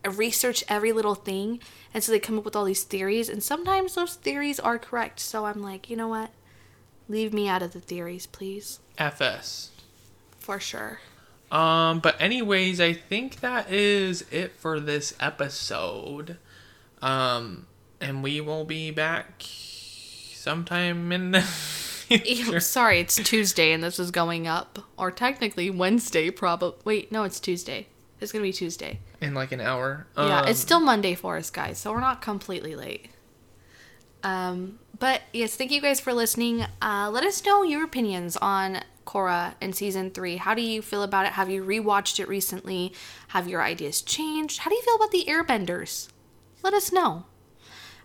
research 0.10 0.64
every 0.68 0.92
little 0.92 1.16
thing, 1.16 1.60
and 1.94 2.04
so 2.04 2.12
they 2.12 2.20
come 2.20 2.38
up 2.38 2.46
with 2.46 2.56
all 2.56 2.66
these 2.66 2.84
theories. 2.84 3.30
And 3.30 3.42
sometimes 3.42 3.96
those 3.96 4.16
theories 4.16 4.60
are 4.60 4.78
correct. 4.78 5.20
So 5.20 5.46
I'm 5.46 5.62
like, 5.62 5.90
you 5.90 5.96
know 5.96 6.08
what? 6.08 6.32
Leave 7.08 7.34
me 7.34 7.48
out 7.48 7.62
of 7.62 7.74
the 7.74 7.80
theories, 7.80 8.26
please. 8.26 8.80
FS. 8.98 9.72
For 10.40 10.60
sure. 10.60 11.00
Um, 11.52 12.00
but 12.00 12.20
anyways, 12.20 12.82
I 12.82 12.94
think 12.94 13.40
that 13.42 13.72
is 13.72 14.26
it 14.32 14.54
for 14.54 14.80
this 14.80 15.16
episode. 15.20 16.38
Um, 17.02 17.68
and 18.02 18.24
we 18.24 18.42
will 18.42 18.66
be 18.66 18.92
back 18.92 19.44
sometime 19.44 21.12
in 21.12 21.32
the 21.32 21.42
future. 21.42 22.60
Sorry, 22.60 23.00
it's 23.00 23.16
Tuesday 23.16 23.72
and 23.72 23.84
this 23.84 24.00
is 24.00 24.12
going 24.12 24.48
up, 24.48 24.80
or 24.98 25.12
technically 25.12 25.70
Wednesday. 25.70 26.30
Probably. 26.32 26.78
Wait, 26.84 27.12
no, 27.12 27.24
it's 27.24 27.40
Tuesday. 27.40 27.88
It's 28.22 28.32
gonna 28.32 28.44
be 28.44 28.54
Tuesday. 28.54 29.00
in 29.22 29.34
like 29.34 29.52
an 29.52 29.62
hour. 29.62 30.08
yeah, 30.18 30.42
it's 30.42 30.50
Um, 30.50 30.56
still 30.56 30.80
Monday 30.80 31.16
for 31.16 31.38
us, 31.38 31.50
guys, 31.50 31.78
so 31.78 31.92
we're 31.92 32.00
not 32.00 32.22
completely 32.22 32.76
late. 32.76 33.10
Um, 34.24 34.80
but 34.98 35.22
yes, 35.34 35.56
thank 35.56 35.72
you 35.72 35.82
guys 35.82 36.00
for 36.00 36.14
listening. 36.14 36.66
Uh, 36.82 37.10
let 37.12 37.24
us 37.24 37.44
know 37.46 37.64
your 37.64 37.84
opinions 37.84 38.38
on 38.38 38.82
Korra 39.06 39.54
in 39.62 39.74
season 39.74 40.10
three. 40.10 40.38
How 40.38 40.54
do 40.56 40.62
you 40.62 40.82
feel 40.82 41.04
about 41.04 41.26
it? 41.28 41.34
Have 41.34 41.50
you 41.50 41.64
rewatched 41.64 42.20
it 42.20 42.28
recently? 42.28 42.94
Have 43.30 43.48
your 43.48 43.62
ideas 43.62 44.02
changed? 44.02 44.60
How 44.60 44.70
do 44.70 44.76
you 44.76 44.82
feel 44.82 44.96
about 44.96 45.12
the 45.12 45.26
Airbenders? 45.28 46.08
Let 46.64 46.74
us 46.74 46.92
know. 46.92 47.26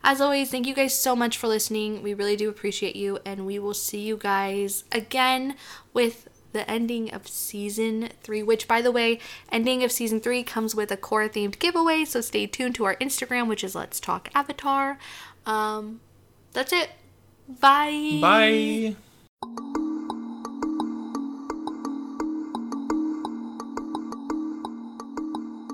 As 0.03 0.21
always, 0.21 0.51
thank 0.51 0.67
you 0.67 0.75
guys 0.75 0.95
so 0.95 1.15
much 1.15 1.37
for 1.39 1.47
listening. 1.47 2.03
We 2.03 2.15
really 2.15 2.37
do 2.37 2.49
appreciate 2.49 2.97
you, 2.97 3.19
and 3.25 3.45
we 3.47 3.59
will 3.59 3.75
see 3.75 4.01
you 4.01 4.17
guys 4.17 4.85
again 4.93 5.57
with 5.93 6.27
the 6.53 6.69
ending 6.71 7.13
of 7.13 7.27
season 7.29 8.11
three. 8.23 8.43
Which, 8.43 8.69
by 8.69 8.81
the 8.83 8.91
way, 8.91 9.19
ending 9.51 9.83
of 9.85 9.93
season 9.93 10.21
three 10.21 10.43
comes 10.43 10.75
with 10.75 10.91
a 10.91 10.97
Korra 10.97 11.31
themed 11.31 11.59
giveaway. 11.59 12.05
So 12.05 12.21
stay 12.21 12.47
tuned 12.47 12.75
to 12.77 12.85
our 12.85 12.97
Instagram, 12.97 13.49
which 13.49 13.65
is 13.65 13.75
Let's 13.75 14.01
Talk 14.01 14.29
Avatar. 14.35 14.99
Um, 15.47 16.01
that's 16.53 16.73
it. 16.73 16.91
Bye. 17.49 18.19
Bye. 18.21 18.97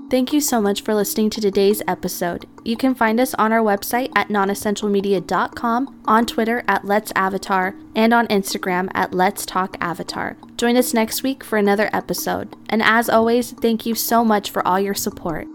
Thank 0.09 0.33
you 0.33 0.41
so 0.41 0.61
much 0.61 0.83
for 0.83 0.95
listening 0.95 1.31
to 1.31 1.41
today's 1.41 1.83
episode. 1.89 2.47
You 2.65 2.77
can 2.77 2.95
find 2.95 3.19
us 3.19 3.35
on 3.35 3.53
our 3.53 3.61
website 3.61 4.13
at 4.15 4.29
nonessentialmedia.com, 4.29 6.03
on 6.05 6.27
Twitter 6.27 6.63
at 6.69 6.85
Let's 6.85 7.13
Avatar, 7.17 7.75
and 7.97 8.15
on 8.15 8.29
Instagram 8.29 8.89
at 8.95 9.13
Let's 9.13 9.45
Talk 9.45 9.77
Avatar. 9.81 10.37
Join 10.57 10.77
us 10.77 10.95
next 10.95 11.25
week 11.25 11.43
for 11.43 11.59
another 11.59 11.91
episode. 11.93 12.55
And 12.69 12.85
as 12.85 13.09
always, 13.09 13.51
thank 13.51 13.85
you 13.85 13.97
so 13.97 14.25
much 14.25 14.51
for 14.51 14.67
all 14.67 14.79
your 14.79 14.95
support. 14.95 15.49